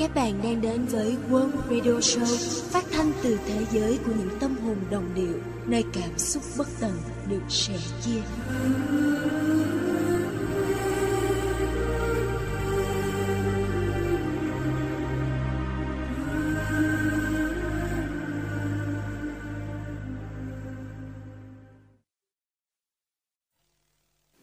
Các 0.00 0.14
bạn 0.14 0.40
đang 0.42 0.60
đến 0.60 0.86
với 0.86 1.16
World 1.30 1.50
Radio 1.70 1.92
Show 1.92 2.24
phát 2.70 2.84
thanh 2.92 3.12
từ 3.22 3.38
thế 3.46 3.66
giới 3.72 3.98
của 4.06 4.12
những 4.18 4.38
tâm 4.40 4.56
hồn 4.64 4.76
đồng 4.90 5.14
điệu, 5.14 5.38
nơi 5.66 5.84
cảm 5.92 6.18
xúc 6.18 6.42
bất 6.58 6.68
tận 6.80 6.92
được 7.30 7.42
sẻ 7.48 7.74
chia. 8.04 8.20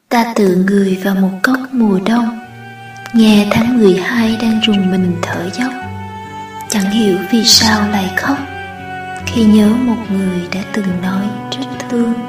Ta 0.09 0.33
tự 0.35 0.55
người 0.67 0.97
vào 1.03 1.16
một 1.16 1.39
cốc 1.44 1.58
mùa 1.71 1.99
đông 2.05 2.36
Nghe 3.13 3.47
tháng 3.52 3.77
12 3.77 4.38
đang 4.41 4.59
rùng 4.63 4.91
mình 4.91 5.16
thở 5.21 5.49
dốc. 5.53 5.71
Chẳng 6.70 6.91
hiểu 6.91 7.17
vì 7.31 7.43
sao 7.45 7.89
lại 7.89 8.13
khóc, 8.17 8.38
Khi 9.25 9.43
nhớ 9.43 9.70
một 9.81 9.97
người 10.11 10.47
đã 10.53 10.61
từng 10.73 11.02
nói 11.02 11.25
rất 11.52 11.67
thương. 11.89 12.27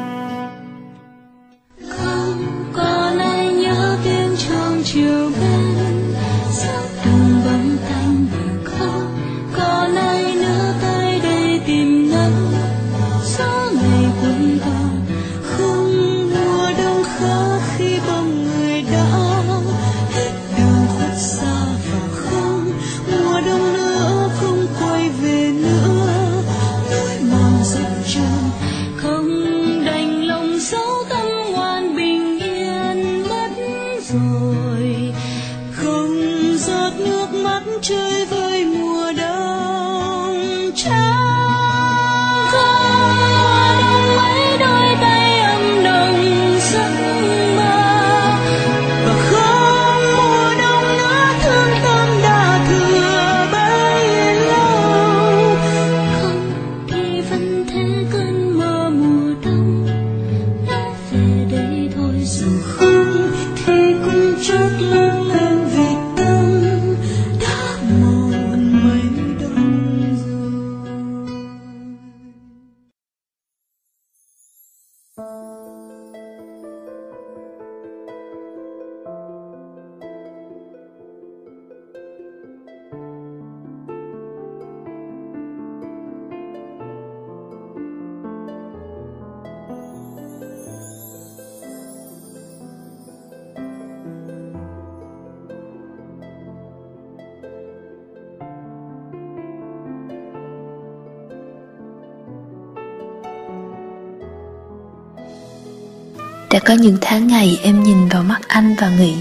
Có 106.69 106.75
những 106.75 106.97
tháng 107.01 107.27
ngày 107.27 107.61
em 107.62 107.83
nhìn 107.83 108.09
vào 108.09 108.23
mắt 108.23 108.41
anh 108.49 108.75
và 108.81 108.91
nghĩ, 108.99 109.15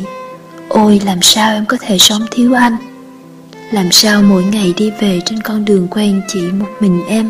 Ôi, 0.69 1.02
làm 1.06 1.22
sao 1.22 1.53
em 1.53 1.66
có 1.66 1.78
thể 1.81 1.97
sống 1.97 2.25
thiếu 2.31 2.53
anh? 2.53 2.78
Làm 3.72 3.91
sao 3.91 4.22
mỗi 4.22 4.44
ngày 4.44 4.74
đi 4.78 4.91
về 5.00 5.19
trên 5.25 5.41
con 5.41 5.66
đường 5.66 5.88
quen 5.91 6.22
chỉ 6.28 6.41
một 6.52 6.69
mình 6.80 7.03
em? 7.07 7.30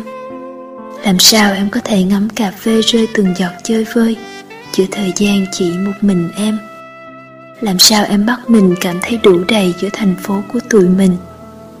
Làm 1.04 1.18
sao 1.18 1.54
em 1.54 1.70
có 1.70 1.80
thể 1.84 2.02
ngắm 2.02 2.28
cà 2.28 2.50
phê 2.50 2.80
rơi 2.80 3.08
từng 3.14 3.34
giọt 3.36 3.52
chơi 3.64 3.86
vơi, 3.94 4.16
Giữa 4.72 4.84
thời 4.90 5.12
gian 5.16 5.46
chỉ 5.52 5.70
một 5.70 5.92
mình 6.00 6.30
em? 6.36 6.58
Làm 7.60 7.78
sao 7.78 8.04
em 8.04 8.26
bắt 8.26 8.50
mình 8.50 8.74
cảm 8.80 8.98
thấy 9.02 9.18
đủ 9.22 9.44
đầy 9.48 9.74
giữa 9.80 9.88
thành 9.92 10.14
phố 10.22 10.42
của 10.52 10.60
tụi 10.70 10.88
mình, 10.88 11.16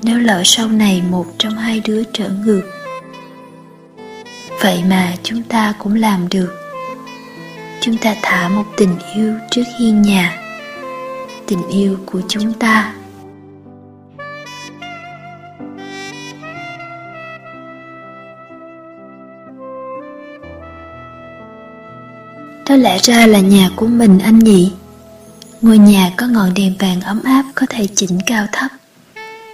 Nếu 0.02 0.18
lỡ 0.18 0.42
sau 0.44 0.68
này 0.68 1.02
một 1.10 1.26
trong 1.38 1.54
hai 1.54 1.80
đứa 1.84 2.02
trở 2.12 2.28
ngược? 2.44 2.62
Vậy 4.62 4.82
mà 4.90 5.12
chúng 5.22 5.42
ta 5.42 5.74
cũng 5.78 5.94
làm 5.94 6.28
được 6.28 6.67
chúng 7.80 7.96
ta 7.96 8.14
thả 8.22 8.48
một 8.48 8.64
tình 8.76 8.96
yêu 9.14 9.34
trước 9.50 9.62
hiên 9.78 10.02
nhà. 10.02 10.36
Tình 11.46 11.68
yêu 11.68 11.96
của 12.06 12.20
chúng 12.28 12.52
ta. 12.52 12.94
Đó 22.68 22.76
lẽ 22.76 22.98
ra 23.02 23.26
là 23.26 23.40
nhà 23.40 23.70
của 23.76 23.86
mình 23.86 24.18
anh 24.18 24.38
nhỉ? 24.38 24.72
Ngôi 25.60 25.78
nhà 25.78 26.12
có 26.16 26.26
ngọn 26.26 26.54
đèn 26.54 26.74
vàng 26.78 27.00
ấm 27.00 27.22
áp 27.24 27.44
có 27.54 27.66
thể 27.68 27.86
chỉnh 27.94 28.18
cao 28.26 28.46
thấp, 28.52 28.70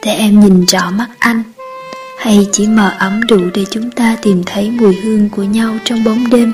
để 0.04 0.14
em 0.14 0.40
nhìn 0.40 0.64
rõ 0.64 0.90
mắt 0.90 1.08
anh. 1.18 1.42
Hay 2.18 2.46
chỉ 2.52 2.66
mờ 2.66 2.92
ấm 2.98 3.20
đủ 3.28 3.40
để 3.54 3.64
chúng 3.70 3.90
ta 3.90 4.16
tìm 4.22 4.42
thấy 4.46 4.70
mùi 4.70 4.94
hương 4.94 5.28
của 5.28 5.42
nhau 5.42 5.76
trong 5.84 6.04
bóng 6.04 6.30
đêm 6.30 6.52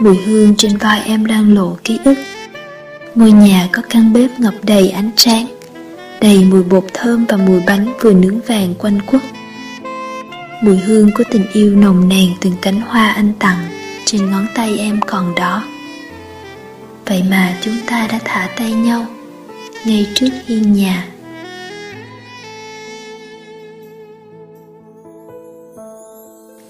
mùi 0.00 0.16
hương 0.16 0.54
trên 0.56 0.76
vai 0.76 1.02
em 1.04 1.26
đang 1.26 1.54
lộ 1.54 1.76
ký 1.84 1.98
ức. 2.04 2.14
Ngôi 3.14 3.32
nhà 3.32 3.68
có 3.72 3.82
căn 3.90 4.12
bếp 4.12 4.40
ngập 4.40 4.54
đầy 4.62 4.88
ánh 4.88 5.10
sáng, 5.16 5.46
đầy 6.20 6.44
mùi 6.44 6.62
bột 6.62 6.84
thơm 6.94 7.24
và 7.28 7.36
mùi 7.36 7.60
bánh 7.66 7.92
vừa 8.00 8.12
nướng 8.12 8.40
vàng 8.40 8.74
quanh 8.78 8.98
quất. 9.06 9.22
Mùi 10.62 10.76
hương 10.76 11.10
của 11.18 11.24
tình 11.30 11.46
yêu 11.52 11.76
nồng 11.76 12.08
nàn 12.08 12.26
từng 12.40 12.54
cánh 12.62 12.80
hoa 12.80 13.08
anh 13.08 13.32
tặng 13.38 13.58
trên 14.04 14.30
ngón 14.30 14.46
tay 14.54 14.78
em 14.78 15.00
còn 15.06 15.34
đó 15.34 15.62
vậy 17.06 17.22
mà 17.30 17.56
chúng 17.60 17.76
ta 17.86 18.06
đã 18.12 18.18
thả 18.24 18.48
tay 18.56 18.72
nhau 18.72 19.06
ngay 19.84 20.06
trước 20.14 20.30
hiên 20.46 20.72
nhà. 20.72 21.08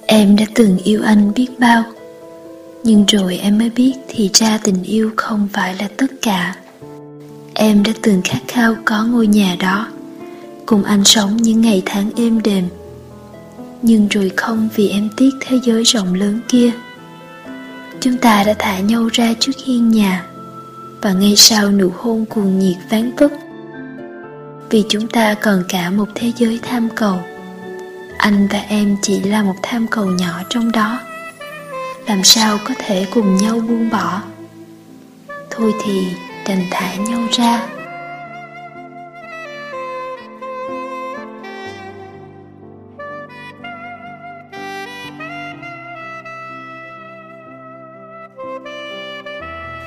Em 0.06 0.36
đã 0.36 0.44
từng 0.54 0.78
yêu 0.84 1.02
anh 1.04 1.32
biết 1.34 1.48
bao 1.58 1.84
nhưng 2.84 3.04
rồi 3.08 3.38
em 3.38 3.58
mới 3.58 3.70
biết 3.70 3.92
thì 4.08 4.30
ra 4.34 4.58
tình 4.62 4.82
yêu 4.82 5.10
không 5.16 5.48
phải 5.52 5.74
là 5.74 5.88
tất 5.96 6.06
cả. 6.22 6.56
Em 7.54 7.82
đã 7.82 7.92
từng 8.02 8.20
khát 8.24 8.40
khao 8.48 8.76
có 8.84 9.04
ngôi 9.04 9.26
nhà 9.26 9.56
đó. 9.58 9.88
Cùng 10.66 10.84
anh 10.84 11.04
sống 11.04 11.36
những 11.36 11.60
ngày 11.60 11.82
tháng 11.86 12.10
êm 12.16 12.42
đềm. 12.42 12.64
Nhưng 13.82 14.08
rồi 14.08 14.30
không 14.36 14.68
vì 14.74 14.88
em 14.88 15.08
tiếc 15.16 15.30
thế 15.40 15.58
giới 15.64 15.82
rộng 15.82 16.14
lớn 16.14 16.40
kia. 16.48 16.70
Chúng 18.00 18.16
ta 18.16 18.44
đã 18.44 18.54
thả 18.58 18.78
nhau 18.78 19.08
ra 19.12 19.34
trước 19.40 19.52
hiên 19.64 19.88
nhà. 19.88 20.26
Và 21.02 21.12
ngay 21.12 21.36
sau 21.36 21.70
nụ 21.70 21.90
hôn 21.96 22.24
cuồng 22.24 22.58
nhiệt 22.58 22.76
ván 22.90 23.12
vất 23.16 23.32
vì 24.70 24.84
chúng 24.88 25.08
ta 25.08 25.34
còn 25.34 25.62
cả 25.68 25.90
một 25.90 26.08
thế 26.14 26.32
giới 26.36 26.58
tham 26.62 26.88
cầu. 26.94 27.16
Anh 28.18 28.48
và 28.50 28.58
em 28.58 28.96
chỉ 29.02 29.20
là 29.20 29.42
một 29.42 29.54
tham 29.62 29.86
cầu 29.90 30.06
nhỏ 30.06 30.42
trong 30.50 30.72
đó 30.72 31.00
làm 32.06 32.24
sao 32.24 32.58
có 32.64 32.74
thể 32.78 33.06
cùng 33.10 33.36
nhau 33.36 33.54
buông 33.54 33.90
bỏ? 33.90 34.22
Thôi 35.50 35.74
thì 35.84 36.06
đành 36.48 36.66
thả 36.70 36.94
nhau 36.94 37.20
ra. 37.32 37.66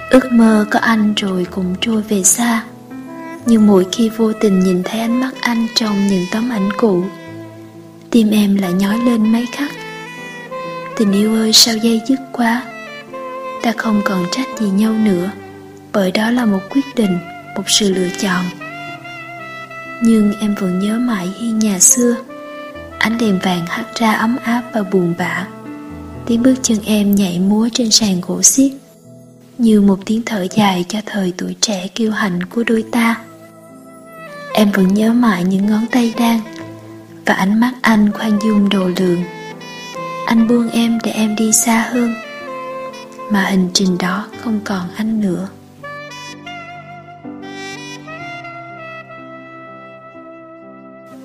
Ước 0.09 0.31
mơ 0.31 0.65
có 0.71 0.79
anh 0.79 1.13
rồi 1.13 1.47
cũng 1.51 1.75
trôi 1.81 2.01
về 2.01 2.23
xa. 2.23 2.63
Nhưng 3.45 3.67
mỗi 3.67 3.85
khi 3.91 4.09
vô 4.09 4.33
tình 4.33 4.59
nhìn 4.59 4.83
thấy 4.83 4.99
ánh 4.99 5.19
mắt 5.19 5.31
anh 5.41 5.67
trong 5.75 6.07
những 6.07 6.25
tấm 6.31 6.49
ảnh 6.49 6.69
cũ, 6.77 7.03
tim 8.11 8.29
em 8.31 8.55
lại 8.55 8.73
nhói 8.73 8.97
lên 8.97 9.31
mấy 9.31 9.45
khắc 9.51 9.71
tình 10.97 11.11
yêu 11.11 11.35
ơi, 11.35 11.53
sao 11.53 11.77
dây 11.77 12.01
dứt 12.07 12.19
quá? 12.31 12.63
Ta 13.63 13.73
không 13.77 14.01
còn 14.05 14.25
trách 14.31 14.47
gì 14.59 14.69
nhau 14.69 14.93
nữa, 14.93 15.31
bởi 15.93 16.11
đó 16.11 16.31
là 16.31 16.45
một 16.45 16.59
quyết 16.69 16.95
định, 16.95 17.17
một 17.55 17.63
sự 17.67 17.93
lựa 17.93 18.09
chọn. 18.19 18.45
Nhưng 20.03 20.33
em 20.39 20.55
vẫn 20.55 20.79
nhớ 20.79 20.99
mãi 20.99 21.27
hiên 21.39 21.59
nhà 21.59 21.79
xưa, 21.79 22.15
Ánh 22.99 23.17
đèn 23.17 23.39
vàng 23.43 23.65
hắt 23.67 23.85
ra 23.95 24.13
ấm 24.13 24.37
áp 24.43 24.63
và 24.73 24.83
buồn 24.83 25.13
bã. 25.17 25.47
Tiếng 26.25 26.43
bước 26.43 26.55
chân 26.61 26.77
em 26.85 27.15
nhảy 27.15 27.39
múa 27.39 27.69
trên 27.73 27.91
sàn 27.91 28.21
gỗ 28.21 28.41
xiết, 28.41 28.71
Như 29.57 29.81
một 29.81 29.99
tiếng 30.05 30.21
thở 30.25 30.47
dài 30.51 30.85
cho 30.87 30.99
thời 31.05 31.33
tuổi 31.37 31.55
trẻ 31.61 31.87
kiêu 31.95 32.11
hãnh 32.11 32.39
của 32.49 32.63
đôi 32.63 32.83
ta. 32.91 33.21
Em 34.53 34.71
vẫn 34.71 34.93
nhớ 34.93 35.13
mãi 35.13 35.43
những 35.43 35.65
ngón 35.65 35.85
tay 35.91 36.13
đang 36.19 36.39
Và 37.25 37.33
ánh 37.33 37.59
mắt 37.59 37.73
anh 37.81 38.11
khoan 38.11 38.39
dung 38.43 38.69
đồ 38.69 38.89
lượng. 38.99 39.23
Anh 40.27 40.47
buông 40.47 40.69
em 40.69 40.99
để 41.03 41.11
em 41.11 41.35
đi 41.35 41.53
xa 41.53 41.89
hơn. 41.91 42.13
Mà 43.31 43.41
hành 43.41 43.69
trình 43.73 43.97
đó 43.97 44.27
không 44.43 44.59
còn 44.63 44.89
anh 44.95 45.21
nữa. 45.21 45.47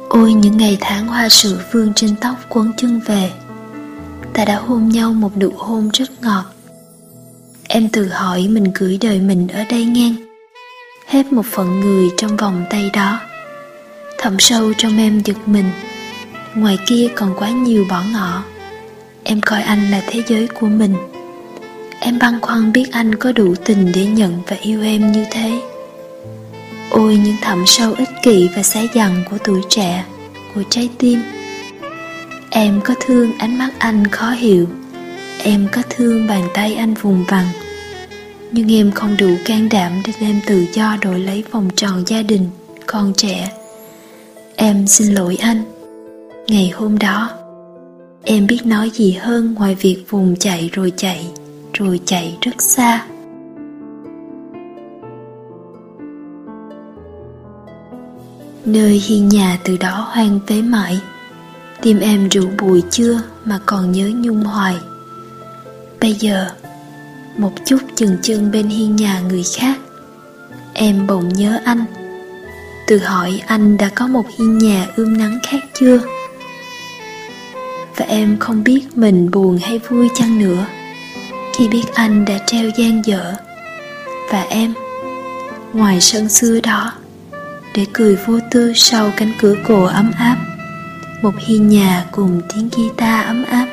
Ôi, 0.09 0.33
những 0.35 0.57
ngày 0.57 0.79
tháng 0.81 1.07
hoa 1.07 1.29
sữa 1.29 1.61
vương 1.73 1.95
trên 1.95 2.17
tóc 2.21 2.35
quấn 2.49 2.73
chân 2.77 3.01
về, 3.07 3.31
Ta 4.33 4.45
đã 4.45 4.59
hôn 4.59 4.89
nhau 4.89 5.13
một 5.13 5.37
nụ 5.37 5.53
hôn 5.57 5.91
rất 5.93 6.11
ngọt. 6.23 6.45
Em 7.69 7.89
tự 7.89 8.09
hỏi 8.09 8.49
mình 8.49 8.73
gửi 8.75 8.99
đời 9.01 9.21
mình 9.21 9.49
ở 9.49 9.65
đây 9.71 9.85
ngang, 9.85 10.15
Hết 11.07 11.33
một 11.33 11.47
phận 11.47 11.81
người 11.81 12.11
trong 12.17 12.37
vòng 12.37 12.65
tay 12.71 12.91
đó. 12.93 13.21
Thầm 14.19 14.37
sâu 14.39 14.73
trong 14.79 14.99
em 14.99 15.21
giật 15.25 15.37
mình, 15.47 15.71
Ngoài 16.55 16.79
kia 16.87 17.09
còn 17.17 17.35
quá 17.39 17.51
nhiều 17.51 17.85
bỏ 17.91 18.03
ngỏ. 18.13 18.43
Em 19.25 19.41
coi 19.41 19.63
anh 19.63 19.91
là 19.91 20.03
thế 20.07 20.23
giới 20.29 20.47
của 20.47 20.67
mình. 20.67 20.95
Em 22.01 22.19
băn 22.19 22.41
khoăn 22.41 22.73
biết 22.73 22.93
anh 22.93 23.15
có 23.15 23.33
đủ 23.33 23.55
tình 23.65 23.93
để 23.95 24.07
nhận 24.07 24.43
và 24.47 24.57
yêu 24.63 24.83
em 24.83 25.13
như 25.13 25.25
thế. 25.31 25.61
Ôi 26.91 27.21
những 27.25 27.37
thẳm 27.41 27.65
sâu 27.67 27.95
ích 27.99 28.09
kỷ 28.23 28.49
và 28.57 28.63
xé 28.63 28.87
dằn 28.95 29.25
của 29.31 29.39
tuổi 29.45 29.61
trẻ, 29.69 30.05
của 30.55 30.63
trái 30.71 30.89
tim. 30.99 31.23
Em 32.51 32.81
có 32.85 32.95
thương 33.01 33.33
ánh 33.39 33.59
mắt 33.59 33.71
anh 33.79 34.07
khó 34.07 34.31
hiểu. 34.31 34.67
Em 35.45 35.69
có 35.73 35.83
thương 35.91 36.27
bàn 36.27 36.49
tay 36.55 36.75
anh 36.75 36.95
vùng 36.95 37.25
vằng. 37.29 37.49
Nhưng 38.51 38.73
em 38.73 38.93
không 38.93 39.17
đủ 39.17 39.31
can 39.45 39.69
đảm 39.69 39.93
để 40.07 40.13
em 40.21 40.41
tự 40.47 40.67
do 40.73 40.97
đổi 41.03 41.21
lấy 41.21 41.45
vòng 41.51 41.71
tròn 41.77 42.05
gia 42.07 42.23
đình, 42.23 42.51
con 42.87 43.13
trẻ. 43.17 43.53
Em 44.57 44.87
xin 44.87 45.15
lỗi 45.15 45.39
anh. 45.41 45.63
Ngày 46.47 46.71
hôm 46.75 46.99
đó 46.99 47.31
Em 48.25 48.47
biết 48.47 48.67
nói 48.67 48.91
gì 48.95 49.13
hơn 49.13 49.55
ngoài 49.55 49.75
việc 49.75 50.05
vùng 50.09 50.37
chạy 50.37 50.71
rồi 50.73 50.93
chạy 50.97 51.27
Rồi 51.73 52.01
chạy 52.05 52.37
rất 52.41 52.63
xa. 52.63 53.07
Nơi 58.65 59.03
hiên 59.07 59.29
nhà 59.29 59.59
từ 59.65 59.77
đó 59.77 60.09
hoang 60.11 60.41
phế 60.47 60.63
mãi. 60.63 61.01
Tim 61.83 62.01
em 62.01 62.29
rủ 62.29 62.49
bùi 62.59 62.83
chưa 62.91 63.23
mà 63.45 63.61
còn 63.67 63.93
nhớ 63.93 64.11
nhung 64.15 64.45
hoài. 64.45 64.77
Bây 66.01 66.15
giờ, 66.15 66.47
Một 67.37 67.53
chút 67.67 67.79
chừng 67.95 68.17
chân 68.23 68.51
bên 68.51 68.69
hiên 68.69 68.97
nhà 68.97 69.21
người 69.21 69.43
khác. 69.59 69.79
Em 70.75 71.07
bỗng 71.07 71.29
nhớ 71.29 71.61
anh. 71.65 71.85
Tự 72.87 72.99
hỏi 72.99 73.43
anh 73.47 73.77
đã 73.77 73.91
có 73.95 74.07
một 74.07 74.25
hiên 74.39 74.59
nhà 74.59 74.87
ươm 74.97 75.19
nắng 75.19 75.39
khác 75.43 75.61
chưa? 75.75 76.01
Và 77.97 78.05
em 78.09 78.37
không 78.41 78.65
biết 78.65 78.81
mình 78.95 79.31
buồn 79.31 79.59
hay 79.63 79.79
vui 79.79 80.09
chăng 80.15 80.39
nữa. 80.39 80.67
Khi 81.55 81.69
biết 81.69 81.85
anh 81.95 82.25
đã 82.25 82.39
treo 82.47 82.71
gian 82.77 83.03
dở, 83.05 83.35
Và 84.31 84.43
em, 84.43 84.75
Ngoài 85.73 86.01
sân 86.01 86.29
xưa 86.29 86.61
đó, 86.61 86.93
để 87.75 87.87
cười 87.93 88.17
vô 88.27 88.39
tư 88.51 88.73
sau 88.77 89.11
cánh 89.17 89.33
cửa 89.41 89.55
cổ 89.69 89.85
ấm 89.85 90.13
áp, 90.19 90.37
một 91.23 91.35
hiên 91.39 91.69
nhà 91.69 92.05
cùng 92.11 92.41
tiếng 92.55 92.69
guitar 92.77 93.27
ấm 93.27 93.45
áp. 93.45 93.67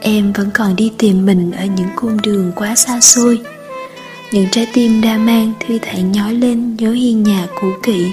Em 0.00 0.32
vẫn 0.32 0.50
còn 0.54 0.76
đi 0.76 0.92
tìm 0.98 1.26
mình 1.26 1.52
ở 1.52 1.64
những 1.64 1.88
cung 1.96 2.22
đường 2.22 2.52
quá 2.56 2.74
xa 2.74 3.00
xôi. 3.00 3.40
Những 4.32 4.48
trái 4.50 4.66
tim 4.72 5.00
đa 5.00 5.18
mang 5.18 5.52
thi 5.60 5.78
thoảng 5.82 6.12
nhói 6.12 6.34
lên 6.34 6.76
nhớ 6.76 6.92
hiên 6.92 7.22
nhà 7.22 7.46
cũ 7.60 7.68
kỹ 7.82 8.12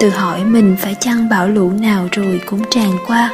tự 0.00 0.10
hỏi 0.10 0.44
mình 0.44 0.76
phải 0.78 0.96
chăng 1.00 1.28
bão 1.28 1.48
lũ 1.48 1.70
nào 1.70 2.08
rồi 2.12 2.40
cũng 2.46 2.62
tràn 2.70 2.90
qua, 3.06 3.30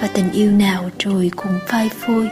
và 0.00 0.08
tình 0.14 0.32
yêu 0.32 0.52
nào 0.52 0.90
rồi 0.98 1.30
cũng 1.36 1.58
phai 1.68 1.88
phôi. 1.88 2.28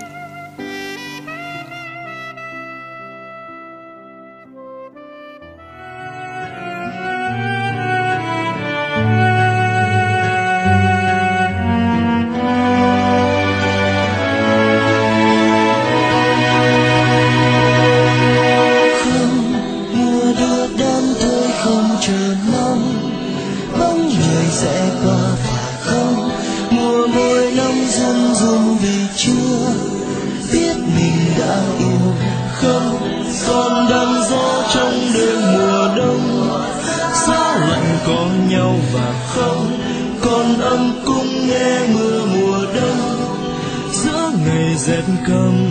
cầm 45.28 45.67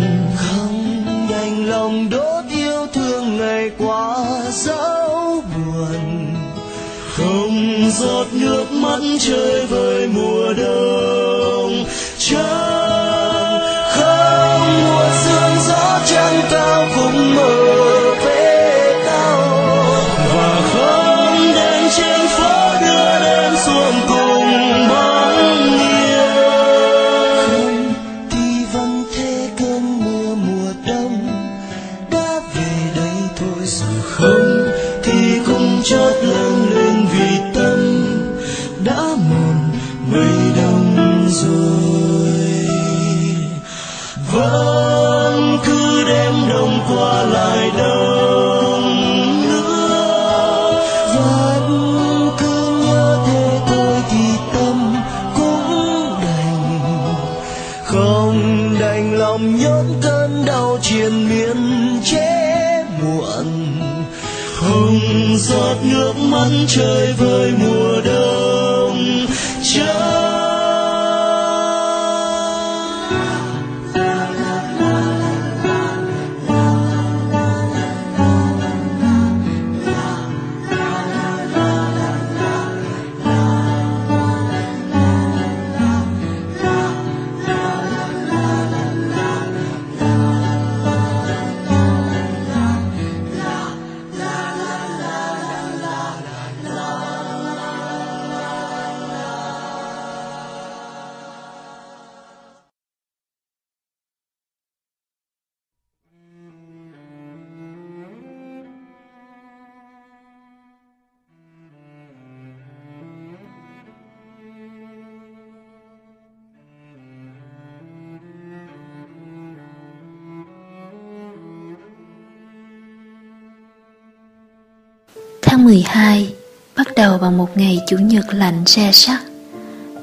12 125.68 126.34
bắt 126.78 126.88
đầu 126.96 127.18
bằng 127.18 127.38
một 127.38 127.58
ngày 127.58 127.80
chủ 127.88 127.98
nhật 127.98 128.26
lạnh 128.34 128.66
xe 128.66 128.92
sắt. 128.94 129.20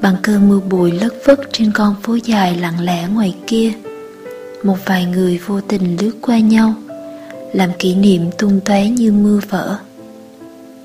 Bằng 0.02 0.16
cơn 0.22 0.48
mưa 0.48 0.60
bụi 0.60 0.92
lất 0.92 1.14
phất 1.26 1.40
trên 1.52 1.72
con 1.72 1.94
phố 2.02 2.14
dài 2.24 2.56
lặng 2.56 2.80
lẽ 2.80 3.06
ngoài 3.08 3.36
kia. 3.46 3.72
Một 4.62 4.76
vài 4.84 5.04
người 5.04 5.40
vô 5.46 5.60
tình 5.60 5.96
lướt 6.00 6.12
qua 6.20 6.38
nhau, 6.38 6.74
làm 7.52 7.70
kỷ 7.78 7.94
niệm 7.94 8.30
tung 8.38 8.60
tóe 8.64 8.88
như 8.88 9.12
mưa 9.12 9.40
vỡ. 9.48 9.78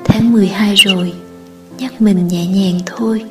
Tháng 0.06 0.34
12 0.34 0.76
rồi, 0.76 1.14
nhắc 1.78 2.02
mình 2.02 2.28
nhẹ 2.28 2.46
nhàng 2.48 2.80
thôi. 2.86 3.24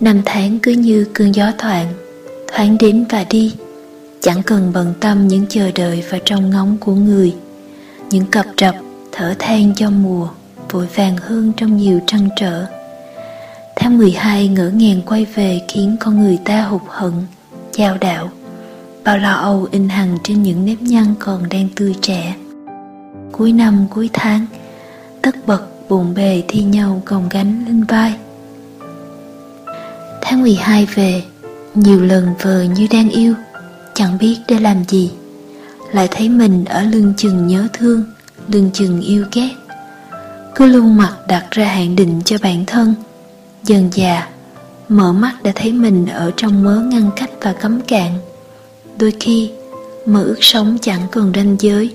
Năm 0.00 0.22
tháng 0.24 0.58
cứ 0.62 0.72
như 0.72 1.06
cơn 1.14 1.34
gió 1.34 1.52
thoảng 1.58 2.01
thoáng 2.56 2.78
đến 2.78 3.04
và 3.08 3.24
đi. 3.30 3.54
Chẳng 4.20 4.42
cần 4.42 4.72
bận 4.74 4.94
tâm 5.00 5.28
những 5.28 5.46
chờ 5.48 5.70
đợi 5.74 6.04
và 6.10 6.18
trông 6.24 6.50
ngóng 6.50 6.76
của 6.80 6.94
người. 6.94 7.34
Những 8.10 8.26
cập 8.26 8.46
rập 8.58 8.74
thở 9.12 9.34
than 9.38 9.74
cho 9.74 9.90
mùa, 9.90 10.28
vội 10.70 10.86
vàng 10.94 11.16
hơn 11.16 11.52
trong 11.56 11.76
nhiều 11.76 12.00
trăn 12.06 12.28
trở. 12.36 12.66
Tháng 13.76 13.98
12 13.98 14.48
ngỡ 14.48 14.70
ngàng 14.70 15.02
quay 15.06 15.24
về 15.34 15.60
khiến 15.68 15.96
con 16.00 16.20
người 16.20 16.38
ta 16.44 16.62
hụt 16.62 16.82
hận 16.88 17.12
chao 17.72 17.98
đảo. 17.98 18.30
Bao 19.04 19.18
lo 19.18 19.32
âu 19.32 19.68
in 19.70 19.88
hằn 19.88 20.18
trên 20.24 20.42
những 20.42 20.64
nếp 20.64 20.82
nhăn 20.82 21.14
còn 21.18 21.48
đang 21.50 21.68
tươi 21.76 21.94
trẻ. 22.00 22.36
Cuối 23.32 23.52
năm, 23.52 23.86
cuối 23.90 24.10
tháng, 24.12 24.46
tất 25.22 25.46
bật 25.46 25.66
bồn 25.88 26.14
bề 26.14 26.42
thi 26.48 26.62
nhau 26.62 27.02
gồng 27.06 27.28
gánh 27.30 27.64
lên 27.66 27.84
vai. 27.84 28.14
Tháng 30.20 30.42
12 30.42 30.86
về 30.94 31.22
nhiều 31.74 32.00
lần 32.02 32.34
vờ 32.42 32.62
như 32.62 32.86
đang 32.90 33.10
yêu, 33.10 33.34
chẳng 33.94 34.18
biết 34.18 34.36
để 34.48 34.58
làm 34.60 34.84
gì. 34.84 35.10
Lại 35.92 36.08
thấy 36.10 36.28
mình 36.28 36.64
ở 36.64 36.82
lưng 36.82 37.12
chừng 37.16 37.46
nhớ 37.46 37.68
thương, 37.72 38.04
lưng 38.48 38.70
chừng 38.72 39.00
yêu 39.00 39.24
ghét. 39.32 39.50
Cứ 40.54 40.66
luôn 40.66 40.96
mặt 40.96 41.16
đặt 41.28 41.46
ra 41.50 41.66
hạn 41.66 41.96
định 41.96 42.20
cho 42.24 42.36
bản 42.42 42.64
thân. 42.66 42.94
Dần 43.62 43.88
già 43.92 44.28
mở 44.88 45.12
mắt 45.12 45.42
đã 45.42 45.52
thấy 45.54 45.72
mình 45.72 46.06
ở 46.06 46.30
trong 46.36 46.64
mớ 46.64 46.80
ngăn 46.80 47.10
cách 47.16 47.30
và 47.40 47.52
cấm 47.52 47.80
cạn 47.80 48.18
đôi 48.98 49.12
khi, 49.20 49.50
mơ 50.06 50.22
ước 50.22 50.38
sống 50.40 50.78
chẳng 50.80 51.00
còn 51.12 51.32
ranh 51.34 51.56
giới. 51.60 51.94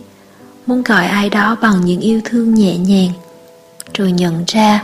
Muốn 0.65 0.83
gọi 0.83 1.05
ai 1.05 1.29
đó 1.29 1.57
bằng 1.61 1.85
những 1.85 2.01
yêu 2.01 2.21
thương 2.25 2.53
nhẹ 2.53 2.77
nhàng. 2.77 3.11
Rồi 3.93 4.11
nhận 4.11 4.43
ra, 4.47 4.83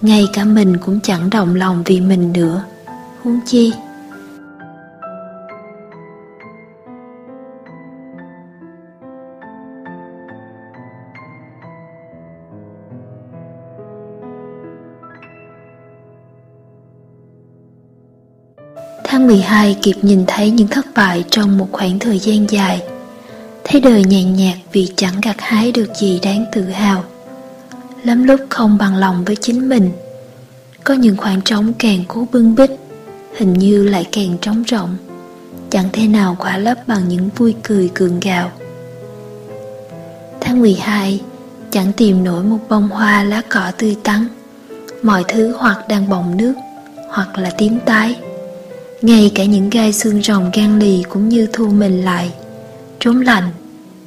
ngay 0.00 0.28
cả 0.32 0.44
mình 0.44 0.76
cũng 0.76 1.00
chẳng 1.02 1.30
động 1.30 1.54
lòng 1.54 1.82
vì 1.86 2.00
mình 2.00 2.32
nữa. 2.32 2.64
Huống 3.22 3.40
chi 3.46 3.72
Tháng 19.22 19.28
12 19.28 19.76
kịp 19.82 19.94
nhìn 20.02 20.24
thấy 20.26 20.50
những 20.50 20.68
thất 20.68 20.86
bại 20.94 21.24
trong 21.30 21.58
một 21.58 21.68
khoảng 21.72 21.98
thời 21.98 22.18
gian 22.18 22.50
dài. 22.50 22.82
Thấy 23.64 23.80
đời 23.80 24.04
nhàn 24.04 24.36
nhạt 24.36 24.58
vì 24.72 24.88
chẳng 24.96 25.20
gặt 25.22 25.36
hái 25.38 25.72
được 25.72 25.86
gì 26.00 26.20
đáng 26.22 26.44
tự 26.52 26.62
hào. 26.62 27.04
Lắm 28.04 28.24
lúc 28.24 28.40
không 28.48 28.78
bằng 28.78 28.96
lòng 28.96 29.24
với 29.24 29.36
chính 29.36 29.68
mình. 29.68 29.90
Có 30.84 30.94
những 30.94 31.16
khoảng 31.16 31.40
trống 31.40 31.72
càng 31.78 32.04
cố 32.08 32.26
bưng 32.32 32.54
bít, 32.54 32.70
Hình 33.36 33.52
như 33.52 33.88
lại 33.88 34.06
càng 34.12 34.36
trống 34.40 34.62
rộng 34.62 34.96
Chẳng 35.70 35.88
thể 35.92 36.06
nào 36.06 36.36
khỏa 36.38 36.58
lấp 36.58 36.88
bằng 36.88 37.08
những 37.08 37.28
vui 37.36 37.54
cười 37.62 37.90
cường 37.94 38.20
gạo. 38.20 38.50
Tháng 40.40 40.60
12 40.60 41.20
Chẳng 41.70 41.92
tìm 41.92 42.24
nổi 42.24 42.44
một 42.44 42.58
bông 42.68 42.88
hoa 42.88 43.24
lá 43.24 43.42
cỏ 43.48 43.72
tươi 43.78 43.96
tắn. 44.02 44.26
Mọi 45.02 45.24
thứ 45.28 45.56
hoặc 45.58 45.88
đang 45.88 46.08
bồng 46.08 46.36
nước, 46.36 46.54
Hoặc 47.08 47.38
là 47.38 47.50
tím 47.58 47.78
tái 47.86 48.16
ngay 49.02 49.32
cả 49.34 49.44
những 49.44 49.70
gai 49.70 49.92
xương 49.92 50.22
rồng 50.22 50.50
gan 50.52 50.78
lì 50.78 51.02
cũng 51.08 51.28
như 51.28 51.46
thu 51.52 51.66
mình 51.66 52.04
lại. 52.04 52.30
Trốn 53.00 53.20
lạnh, 53.20 53.50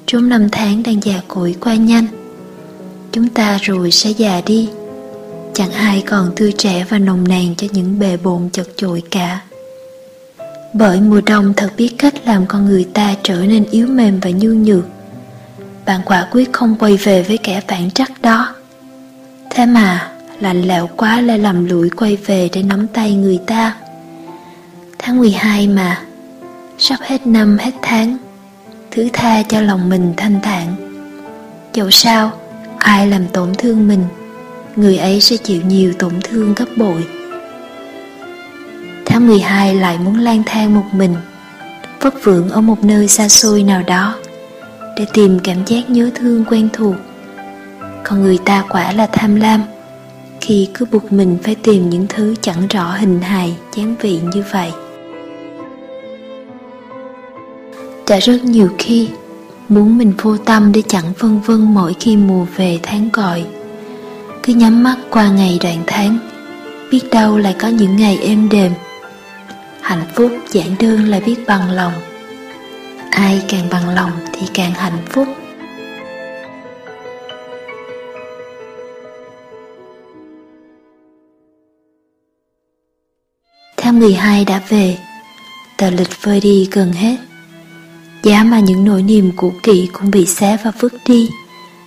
trốn 0.05 0.29
năm 0.29 0.47
tháng 0.51 0.83
đang 0.83 1.03
già 1.03 1.21
cỗi 1.27 1.55
qua 1.61 1.75
nhanh. 1.75 2.05
Chúng 3.11 3.29
ta 3.29 3.57
rồi 3.61 3.91
sẽ 3.91 4.09
già 4.09 4.41
đi. 4.45 4.69
Chẳng 5.53 5.71
ai 5.71 6.03
còn 6.05 6.31
tươi 6.35 6.53
trẻ 6.57 6.85
và 6.89 6.97
nồng 6.97 7.27
nàn 7.27 7.55
cho 7.57 7.67
những 7.71 7.99
bề 7.99 8.17
bộn 8.17 8.49
chật 8.49 8.67
chội 8.77 9.03
cả. 9.11 9.41
Bởi 10.73 11.01
mùa 11.01 11.21
đông 11.25 11.53
thật 11.57 11.69
biết 11.77 11.95
cách 11.97 12.13
làm 12.25 12.45
con 12.45 12.65
người 12.65 12.87
ta 12.93 13.15
trở 13.23 13.35
nên 13.35 13.65
yếu 13.71 13.87
mềm 13.87 14.19
và 14.19 14.29
nhu 14.29 14.49
nhược. 14.49 14.85
Bạn 15.85 16.01
quả 16.05 16.27
quyết 16.31 16.53
không 16.53 16.75
quay 16.79 16.97
về 16.97 17.23
với 17.23 17.37
kẻ 17.37 17.61
phản 17.67 17.91
trắc 17.91 18.21
đó. 18.21 18.55
Thế 19.49 19.65
mà, 19.65 20.11
lạnh 20.39 20.61
lẽo 20.61 20.89
quá 20.97 21.21
lại 21.21 21.39
lầm 21.39 21.65
lũi 21.65 21.89
quay 21.89 22.15
về 22.15 22.49
để 22.53 22.63
nắm 22.63 22.87
tay 22.87 23.15
người 23.15 23.39
ta. 23.47 23.75
Tháng 25.05 25.17
12 25.19 25.67
mà. 25.67 26.01
Sắp 26.77 26.99
hết 27.01 27.27
năm 27.27 27.57
hết 27.57 27.71
tháng 27.81 28.17
Thứ 28.91 29.09
tha 29.13 29.43
cho 29.43 29.61
lòng 29.61 29.89
mình 29.89 30.13
thanh 30.17 30.39
thản. 30.43 30.75
Dẫu 31.73 31.91
sao 31.91 32.31
Ai 32.77 33.07
làm 33.07 33.27
tổn 33.27 33.55
thương 33.57 33.87
mình 33.87 34.03
Người 34.75 34.97
ấy 34.97 35.21
sẽ 35.21 35.37
chịu 35.37 35.61
nhiều 35.61 35.93
tổn 35.99 36.13
thương 36.23 36.53
gấp 36.55 36.65
bội. 36.77 37.07
Tháng 39.05 39.27
12 39.27 39.75
lại 39.75 39.97
muốn 39.97 40.19
lang 40.19 40.43
thang 40.45 40.75
một 40.75 40.85
mình 40.93 41.15
Vất 42.01 42.13
vưởng 42.23 42.49
ở 42.49 42.61
một 42.61 42.83
nơi 42.83 43.07
xa 43.07 43.27
xôi 43.27 43.63
nào 43.63 43.83
đó 43.87 44.15
Để 44.97 45.05
tìm 45.13 45.39
cảm 45.39 45.65
giác 45.65 45.89
nhớ 45.89 46.09
thương 46.15 46.45
quen 46.45 46.69
thuộc. 46.73 46.95
Còn 48.03 48.21
người 48.21 48.37
ta 48.45 48.63
quả 48.69 48.91
là 48.91 49.07
tham 49.11 49.35
lam 49.35 49.63
Khi 50.41 50.69
cứ 50.73 50.85
buộc 50.91 51.11
mình 51.11 51.37
phải 51.43 51.55
tìm 51.55 51.89
những 51.89 52.05
thứ 52.09 52.35
chẳng 52.41 52.67
rõ 52.67 52.95
hình 52.99 53.21
hài, 53.21 53.55
chán 53.75 53.95
vị 54.01 54.19
như 54.33 54.43
vậy. 54.51 54.71
Đã 58.09 58.19
rất 58.19 58.43
nhiều 58.43 58.69
khi, 58.77 59.09
muốn 59.69 59.97
mình 59.97 60.13
vô 60.21 60.37
tâm 60.37 60.71
để 60.71 60.81
chẳng 60.87 61.13
vân 61.19 61.39
vân 61.39 61.73
mỗi 61.73 61.95
khi 61.99 62.17
mùa 62.17 62.45
về 62.55 62.79
tháng 62.83 63.09
gọi. 63.13 63.45
Cứ 64.43 64.53
nhắm 64.53 64.83
mắt 64.83 64.95
qua 65.09 65.29
ngày 65.29 65.59
đoạn 65.63 65.83
tháng, 65.87 66.17
biết 66.91 67.01
đâu 67.11 67.37
lại 67.37 67.55
có 67.59 67.67
những 67.67 67.95
ngày 67.95 68.17
êm 68.21 68.49
đềm. 68.49 68.71
Hạnh 69.81 70.05
phúc 70.15 70.31
giản 70.51 70.75
đơn 70.79 71.05
là 71.05 71.19
biết 71.19 71.35
bằng 71.47 71.71
lòng. 71.71 71.93
Ai 73.11 73.41
càng 73.47 73.67
bằng 73.71 73.89
lòng 73.89 74.11
thì 74.33 74.47
càng 74.53 74.73
hạnh 74.73 74.97
phúc. 75.09 75.27
Tháng 83.77 83.99
12 83.99 84.45
đã 84.45 84.61
về, 84.69 84.97
Tờ 85.77 85.89
lịch 85.89 86.23
vơi 86.23 86.39
đi 86.41 86.67
gần 86.71 86.91
hết. 86.93 87.15
Giá 88.25 88.43
mà 88.43 88.59
những 88.59 88.85
nỗi 88.85 89.03
niềm 89.03 89.31
cũ 89.35 89.53
kỹ 89.63 89.89
cũng 89.93 90.11
bị 90.11 90.25
xé 90.25 90.57
và 90.63 90.71
vứt 90.79 90.93
đi, 91.07 91.29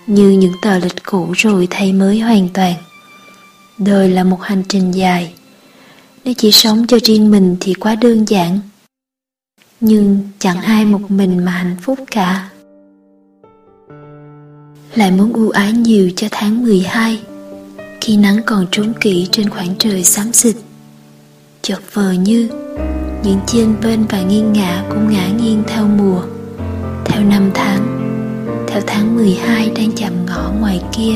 Như 0.07 0.29
những 0.29 0.53
tờ 0.61 0.79
lịch 0.79 1.03
cũ 1.03 1.31
rồi 1.37 1.67
thay 1.69 1.93
mới 1.93 2.19
hoàn 2.19 2.49
toàn. 2.53 2.73
Đời 3.77 4.09
là 4.09 4.23
một 4.23 4.41
hành 4.41 4.63
trình 4.69 4.91
dài. 4.91 5.33
Nếu 6.23 6.33
chỉ 6.37 6.51
sống 6.51 6.87
cho 6.87 6.97
riêng 7.03 7.31
mình 7.31 7.57
thì 7.59 7.73
quá 7.73 7.95
đơn 7.95 8.25
giản. 8.25 8.59
Nhưng 9.79 10.19
chẳng 10.39 10.61
ai 10.61 10.85
một 10.85 11.11
mình 11.11 11.45
mà 11.45 11.51
hạnh 11.51 11.75
phúc 11.81 11.99
cả. 12.11 12.49
Lại 14.95 15.11
muốn 15.11 15.33
ưu 15.33 15.49
ái 15.49 15.71
nhiều 15.71 16.11
cho 16.15 16.27
tháng 16.31 16.63
12 16.63 17.19
Khi 18.01 18.17
nắng 18.17 18.39
còn 18.45 18.67
trốn 18.71 18.93
kỹ 19.01 19.27
trên 19.31 19.49
khoảng 19.49 19.75
trời 19.79 20.03
xám 20.03 20.33
xịt, 20.33 20.55
Chợt 21.61 21.79
vờ 21.93 22.11
như 22.11 22.49
những 23.23 23.39
trên 23.47 23.75
bên 23.83 24.05
và 24.09 24.21
nghiêng 24.21 24.53
ngả 24.53 24.83
cũng 24.89 25.09
ngã 25.09 25.27
nghiêng 25.27 25.63
theo 25.67 25.87
mùa. 25.87 26.21
Theo 27.05 27.23
năm 27.23 27.51
tháng, 27.53 27.85
theo 28.67 28.81
tháng 28.87 29.15
12 29.15 29.71
đang 29.75 29.91
chạm 29.95 30.25
ngõ 30.25 30.51
ngoài 30.59 30.81
kia. 30.91 31.15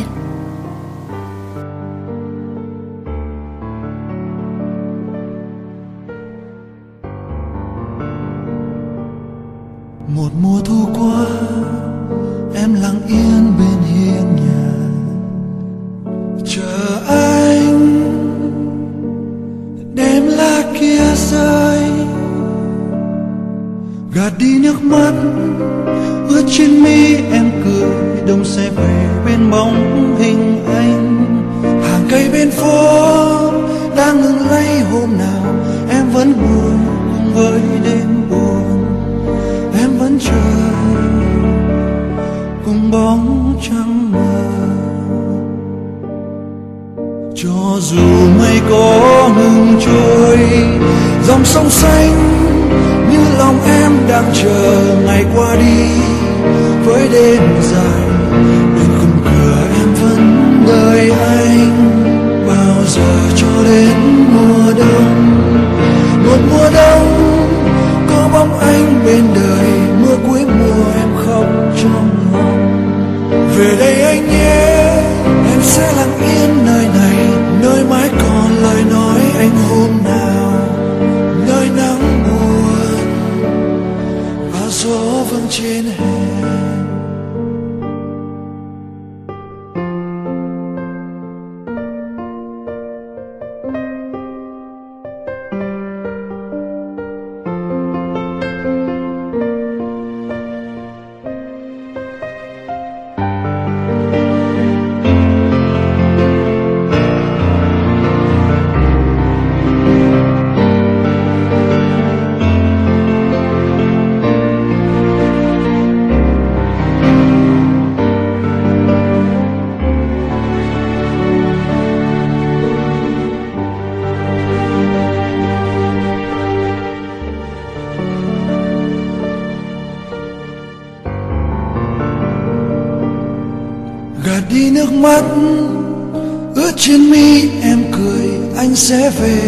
Sẽ 138.83 139.09
về, 139.09 139.41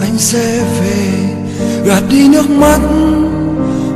anh 0.00 0.18
sẽ 0.18 0.64
về 0.80 1.34
gạt 1.86 2.02
đi 2.10 2.28
nước 2.28 2.50
mắt, 2.50 2.80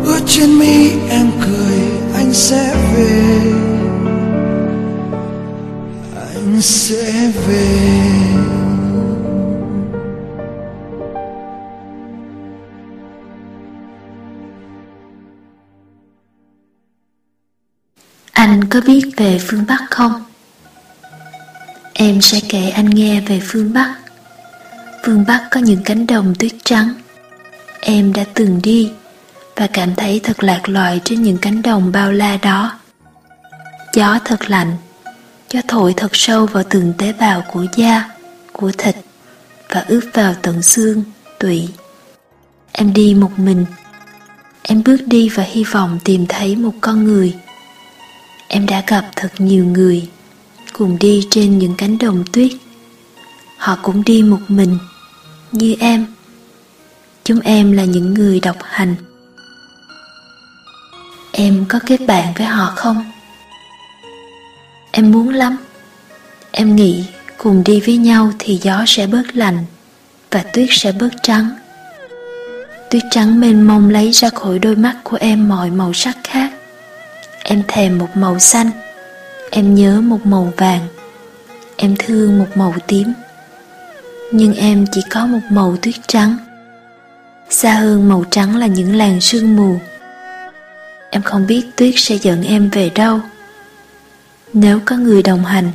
ướt 0.05 0.21
trên 0.27 0.59
mi 0.59 0.91
em 1.11 1.31
cười, 1.41 1.79
anh 2.15 2.35
sẽ 2.35 2.75
về 2.95 3.41
anh 6.15 6.61
sẽ 6.63 7.33
về 7.47 7.69
Anh 18.33 18.65
có 18.71 18.81
biết 18.87 19.03
về 19.17 19.39
phương 19.41 19.65
Bắc 19.69 19.87
không? 19.91 20.13
Em 21.93 22.21
sẽ 22.21 22.41
kể 22.49 22.69
anh 22.69 22.91
nghe 22.91 23.21
về 23.21 23.41
phương 23.45 23.73
Bắc. 23.73 24.08
Phương 25.19 25.27
Bắc 25.27 25.49
có 25.51 25.61
những 25.61 25.83
cánh 25.85 26.07
đồng 26.07 26.35
tuyết 26.39 26.53
trắng. 26.65 26.95
Em 27.81 28.13
đã 28.13 28.25
từng 28.35 28.61
đi 28.63 28.91
và 29.57 29.67
cảm 29.73 29.95
thấy 29.95 30.21
thật 30.23 30.45
lạc 30.45 30.69
loài 30.69 31.01
trên 31.05 31.23
những 31.23 31.39
cánh 31.39 31.63
đồng 31.63 31.93
bao 31.93 32.13
la 32.13 32.37
đó. 32.37 32.79
Gió 33.95 34.19
thật 34.25 34.51
lạnh, 34.51 34.77
gió 35.51 35.61
thổi 35.69 35.95
thật 35.97 36.11
sâu 36.13 36.47
vào 36.47 36.65
từng 36.71 36.93
tế 36.99 37.13
bào 37.13 37.45
của 37.53 37.67
da, 37.77 38.11
của 38.53 38.73
thịt 38.79 38.97
và 39.69 39.85
ướp 39.89 40.05
vào 40.15 40.35
tận 40.43 40.63
xương, 40.63 41.03
tụy. 41.39 41.69
Em 42.73 42.93
đi 42.93 43.15
một 43.15 43.39
mình. 43.39 43.67
Em 44.63 44.83
bước 44.85 45.01
đi 45.07 45.29
và 45.29 45.43
hy 45.43 45.65
vọng 45.65 45.99
tìm 46.05 46.27
thấy 46.29 46.57
một 46.57 46.73
con 46.81 47.05
người 47.05 47.35
em 48.49 48.67
đã 48.67 48.83
gặp 48.87 49.11
thật 49.17 49.33
nhiều 49.39 49.65
người 49.65 50.09
cùng 50.73 50.99
đi 51.01 51.27
trên 51.31 51.59
những 51.59 51.75
cánh 51.79 51.99
đồng 51.99 52.25
tuyết 52.33 52.53
họ 53.57 53.79
cũng 53.83 54.05
đi 54.05 54.23
một 54.23 54.41
mình 54.49 54.79
như 55.53 55.77
em, 55.81 56.07
chúng 57.25 57.41
em 57.41 57.73
là 57.73 57.85
những 57.85 58.15
người 58.15 58.41
độc 58.41 58.57
hành. 58.63 58.95
Em 61.33 61.65
có 61.69 61.81
kết 61.87 62.01
bạn 62.07 62.35
với 62.37 62.47
họ 62.47 62.73
không? 62.77 63.05
Em 64.93 65.11
muốn 65.11 65.29
lắm. 65.29 65.57
Em 66.51 66.77
nghĩ 66.77 67.05
cùng 67.37 67.65
đi 67.65 67.81
với 67.81 67.97
nhau 67.97 68.33
thì 68.39 68.59
gió 68.63 68.85
sẽ 68.87 69.07
bớt 69.07 69.37
lạnh 69.37 69.65
và 70.31 70.45
tuyết 70.53 70.69
sẽ 70.71 70.93
bớt 70.93 71.09
trắng. 71.23 71.51
Tuyết 72.91 73.03
trắng 73.11 73.41
mênh 73.41 73.67
mông 73.67 73.91
lấy 73.91 74.11
ra 74.13 74.31
khỏi 74.31 74.59
đôi 74.59 74.77
mắt 74.77 74.97
của 75.05 75.17
em 75.21 75.49
mọi 75.49 75.71
màu 75.71 75.93
sắc 75.93 76.19
khác. 76.25 76.51
Em 77.43 77.63
thèm 77.69 77.99
một 77.99 78.09
màu 78.15 78.39
xanh. 78.39 78.71
Em 79.51 79.75
nhớ 79.75 80.01
một 80.01 80.27
màu 80.27 80.53
vàng. 80.57 80.89
Em 81.77 81.97
thương 81.99 82.39
một 82.39 82.49
màu 82.55 82.75
tím 82.87 83.13
nhưng 84.33 84.55
em 84.55 84.87
chỉ 84.93 85.01
có 85.11 85.27
một 85.27 85.41
màu 85.51 85.77
tuyết 85.83 85.95
trắng. 86.07 86.37
Xa 87.51 87.75
hơn 87.75 88.09
màu 88.09 88.25
trắng 88.31 88.57
là 88.57 88.67
những 88.67 88.97
làn 88.97 89.21
sương 89.21 89.57
mù. 89.57 89.79
Em 91.11 91.23
không 91.23 91.47
biết 91.47 91.63
tuyết 91.77 91.95
sẽ 91.97 92.19
dẫn 92.19 92.43
em 92.43 92.71
về 92.71 92.91
đâu. 92.95 93.21
Nếu 94.53 94.81
có 94.85 94.97
người 94.97 95.23
đồng 95.23 95.45
hành, 95.45 95.71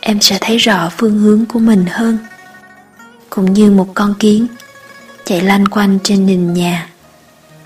em 0.00 0.20
sẽ 0.20 0.38
thấy 0.40 0.56
rõ 0.56 0.90
phương 0.96 1.18
hướng 1.18 1.46
của 1.46 1.58
mình 1.58 1.84
hơn. 1.90 2.18
Cũng 3.30 3.52
như 3.52 3.70
một 3.70 3.88
con 3.94 4.14
kiến 4.18 4.46
chạy 5.24 5.40
lanh 5.40 5.68
quanh 5.68 5.98
trên 6.04 6.26
nền 6.26 6.54
nhà. 6.54 6.88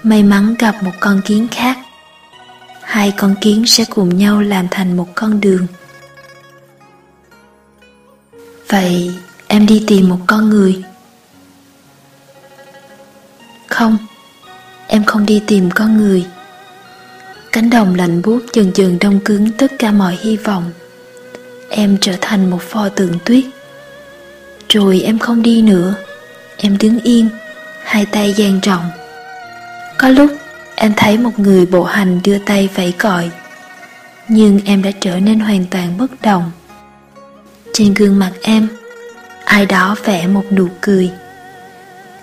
May 0.03 0.23
mắn 0.23 0.55
gặp 0.59 0.83
một 0.83 0.93
con 1.01 1.21
kiến 1.25 1.49
khác. 1.51 1.79
Hai 2.83 3.13
con 3.17 3.35
kiến 3.41 3.67
sẽ 3.67 3.85
cùng 3.91 4.19
nhau 4.19 4.41
làm 4.41 4.69
thành 4.71 4.97
một 4.97 5.09
con 5.15 5.41
đường. 5.41 5.67
Vậy 8.69 9.15
em 9.55 9.67
đi 9.67 9.85
tìm 9.87 10.09
một 10.09 10.19
con 10.27 10.51
người. 10.51 10.83
Không, 13.67 13.97
em 14.87 15.05
không 15.05 15.27
đi 15.27 15.43
tìm 15.47 15.71
con 15.71 15.97
người. 15.97 16.27
Cánh 17.53 17.71
đồng 17.71 17.95
lạnh 17.95 18.23
buốt 18.23 18.41
dần 18.53 18.71
dần 18.75 18.99
đông 19.01 19.21
cứng 19.21 19.53
tất 19.53 19.73
cả 19.79 19.93
mọi 19.93 20.19
hy 20.21 20.37
vọng. 20.37 20.73
Em 21.71 21.99
trở 22.01 22.13
thành 22.21 22.51
một 22.51 22.63
pho 22.63 22.89
tượng 22.89 23.19
tuyết. 23.25 23.45
Rồi 24.69 25.01
em 25.01 25.19
không 25.19 25.43
đi 25.43 25.63
nữa. 25.63 25.95
Em 26.57 26.79
đứng 26.79 27.01
yên, 27.01 27.29
hai 27.85 28.07
tay 28.07 28.33
dang 28.33 28.61
rộng. 28.61 28.85
Có 29.99 30.09
lúc, 30.09 30.31
Em 30.77 30.93
thấy 30.97 31.19
một 31.19 31.39
người 31.39 31.67
bộ 31.67 31.85
hành 31.85 32.21
đưa 32.25 32.39
tay 32.39 32.69
vẫy 32.75 32.95
gọi. 32.99 33.31
Nhưng 34.29 34.61
em 34.65 34.83
đã 34.83 34.91
trở 35.01 35.21
nên 35.21 35.41
hoàn 35.41 35.65
toàn 35.71 35.99
bất 35.99 36.23
động. 36.23 36.51
Trên 37.73 37.95
gương 37.95 38.19
mặt 38.19 38.33
em 38.43 38.69
Ai 39.55 39.67
đó 39.67 39.97
vẽ 40.05 40.27
một 40.27 40.45
nụ 40.53 40.69
cười. 40.81 41.11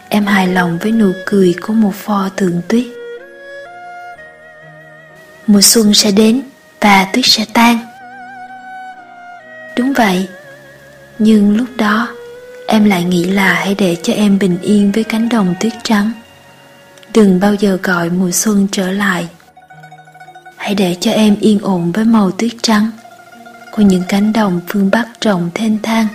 Em 0.10 0.26
hài 0.26 0.48
lòng 0.48 0.78
với 0.82 0.92
nụ 0.92 1.12
cười 1.26 1.56
của 1.62 1.74
một 1.74 1.96
pho 1.96 2.30
tượng 2.36 2.62
tuyết. 2.68 2.86
Mùa 5.48 5.62
xuân 5.62 5.94
sẽ 5.94 6.12
đến 6.12 6.42
và 6.82 7.08
tuyết 7.14 7.26
sẽ 7.28 7.46
tan. 7.54 7.80
Đúng 9.78 9.94
vậy, 9.94 10.28
Nhưng 11.20 11.58
lúc 11.58 11.68
đó, 11.78 12.08
Em 12.68 12.86
lại 12.86 13.04
nghĩ 13.04 13.24
là 13.24 13.54
hãy 13.54 13.76
để 13.76 13.98
cho 14.04 14.14
em 14.14 14.40
bình 14.40 14.58
yên 14.62 14.92
với 14.92 15.04
cánh 15.04 15.30
đồng 15.30 15.56
tuyết 15.60 15.74
trắng. 15.84 16.12
Đừng 17.14 17.40
bao 17.40 17.54
giờ 17.54 17.78
gọi 17.84 18.10
mùa 18.10 18.32
xuân 18.32 18.68
trở 18.72 18.92
lại. 18.92 19.28
Hãy 20.58 20.76
để 20.76 20.98
cho 21.00 21.12
em 21.12 21.36
yên 21.40 21.60
ổn 21.60 21.92
với 21.92 22.06
màu 22.06 22.32
tuyết 22.32 22.52
trắng 22.62 22.92
của 23.72 23.82
những 23.82 24.04
cánh 24.08 24.34
đồng 24.34 24.60
phương 24.68 24.90
bắc 24.92 25.08
rộng 25.22 25.50
thênh 25.54 25.82
thang. 25.82 26.08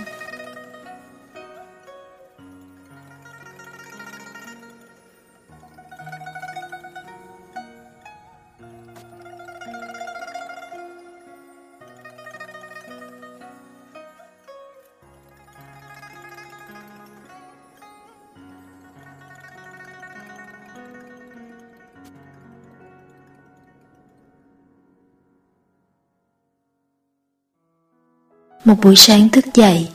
Một 28.67 28.75
buổi 28.81 28.95
sáng 28.95 29.29
thức 29.29 29.45
dậy, 29.53 29.87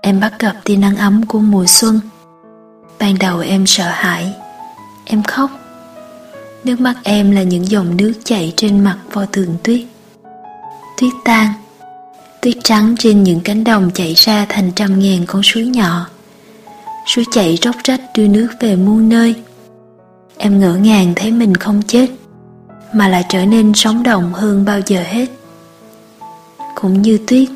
Em 0.00 0.20
bắt 0.20 0.32
gặp 0.38 0.56
tia 0.64 0.76
nắng 0.76 0.96
ấm 0.96 1.26
của 1.26 1.38
mùa 1.38 1.66
xuân. 1.66 2.00
Ban 2.98 3.18
đầu 3.18 3.40
em 3.40 3.66
sợ 3.66 3.88
hãi 3.88 4.32
Em 5.04 5.22
khóc. 5.22 5.50
Nước 6.64 6.80
mắt 6.80 6.94
em 7.02 7.30
là 7.30 7.42
những 7.42 7.68
dòng 7.68 7.96
nước 7.96 8.12
chảy 8.24 8.52
trên 8.56 8.84
mặt 8.84 8.98
vào 9.12 9.26
tường 9.32 9.56
tuyết. 9.62 9.80
Tuyết 11.00 11.12
tan 11.24 11.52
Tuyết 12.42 12.56
trắng 12.64 12.94
trên 12.98 13.22
những 13.22 13.40
cánh 13.40 13.64
đồng 13.64 13.90
chảy 13.94 14.14
ra 14.14 14.46
thành 14.48 14.72
trăm 14.76 14.98
ngàn 14.98 15.26
con 15.26 15.42
suối 15.42 15.66
nhỏ. 15.66 16.06
Suối 17.06 17.24
chảy 17.32 17.58
róc 17.62 17.76
rách 17.84 18.00
đưa 18.16 18.28
nước 18.28 18.48
về 18.60 18.76
muôn 18.76 19.08
nơi. 19.08 19.34
Em 20.36 20.60
ngỡ 20.60 20.74
ngàng 20.74 21.12
thấy 21.16 21.30
mình 21.30 21.54
không 21.54 21.82
chết 21.86 22.10
Mà 22.92 23.08
lại 23.08 23.24
trở 23.28 23.44
nên 23.44 23.74
sống 23.74 24.02
động 24.02 24.32
hơn 24.32 24.64
bao 24.64 24.80
giờ 24.86 25.02
hết. 25.02 25.26
Cũng 26.74 27.02
như 27.02 27.18
tuyết 27.26 27.48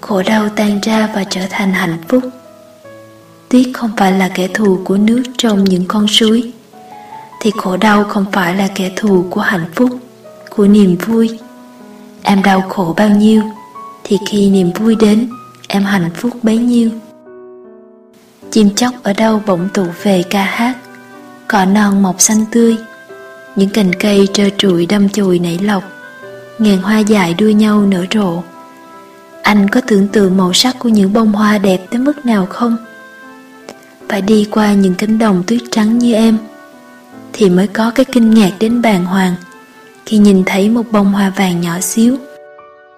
Khổ 0.00 0.22
đau 0.22 0.48
tan 0.48 0.80
ra 0.80 1.08
và 1.14 1.24
trở 1.24 1.40
thành 1.50 1.72
hạnh 1.72 1.98
phúc. 2.08 2.22
Tuyết 3.48 3.66
không 3.74 3.90
phải 3.96 4.12
là 4.12 4.28
kẻ 4.34 4.48
thù 4.54 4.78
của 4.84 4.96
nước 4.96 5.22
trong 5.38 5.64
những 5.64 5.84
con 5.88 6.08
suối, 6.08 6.52
Thì 7.40 7.50
khổ 7.56 7.76
đau 7.76 8.04
không 8.04 8.24
phải 8.32 8.56
là 8.56 8.68
kẻ 8.74 8.90
thù 8.96 9.24
của 9.30 9.40
hạnh 9.40 9.66
phúc, 9.74 9.90
Của 10.56 10.66
niềm 10.66 10.96
vui. 11.06 11.38
Em 12.22 12.42
đau 12.42 12.60
khổ 12.60 12.94
bao 12.96 13.08
nhiêu, 13.08 13.42
Thì 14.04 14.18
khi 14.30 14.50
niềm 14.50 14.72
vui 14.72 14.96
đến, 14.96 15.30
Em 15.68 15.82
hạnh 15.82 16.10
phúc 16.14 16.32
bấy 16.42 16.58
nhiêu. 16.58 16.90
Chim 18.50 18.70
chóc 18.74 18.94
ở 19.02 19.12
đâu 19.12 19.42
bỗng 19.46 19.68
tụ 19.74 19.84
về 20.02 20.22
ca 20.30 20.42
hát, 20.42 20.76
Cỏ 21.48 21.64
non 21.64 22.02
mọc 22.02 22.20
xanh 22.20 22.44
tươi. 22.52 22.76
Những 23.56 23.70
cành 23.70 23.92
cây 23.92 24.28
trơ 24.32 24.48
trụi 24.58 24.86
đâm 24.86 25.08
chồi 25.08 25.38
nảy 25.38 25.58
lọc, 25.58 25.82
Ngàn 26.58 26.78
hoa 26.78 26.98
dài 26.98 27.34
đua 27.34 27.48
nhau 27.48 27.80
nở 27.80 28.04
rộ. 28.14 28.42
Anh 29.48 29.68
có 29.68 29.80
tưởng 29.80 30.08
tượng 30.08 30.36
màu 30.36 30.52
sắc 30.52 30.76
của 30.78 30.88
những 30.88 31.12
bông 31.12 31.32
hoa 31.32 31.58
đẹp 31.58 31.86
tới 31.90 32.00
mức 32.00 32.26
nào 32.26 32.46
không? 32.46 32.76
Phải 34.08 34.22
đi 34.22 34.48
qua 34.50 34.72
những 34.72 34.94
cánh 34.94 35.18
đồng 35.18 35.42
tuyết 35.46 35.60
trắng 35.70 35.98
như 35.98 36.14
em, 36.14 36.38
Thì 37.32 37.50
mới 37.50 37.66
có 37.66 37.90
cái 37.94 38.04
kinh 38.12 38.34
ngạc 38.34 38.50
đến 38.60 38.82
bàng 38.82 39.04
hoàng 39.04 39.34
Khi 40.06 40.18
nhìn 40.18 40.42
thấy 40.46 40.68
một 40.68 40.82
bông 40.90 41.12
hoa 41.12 41.32
vàng 41.36 41.60
nhỏ 41.60 41.80
xíu. 41.80 42.16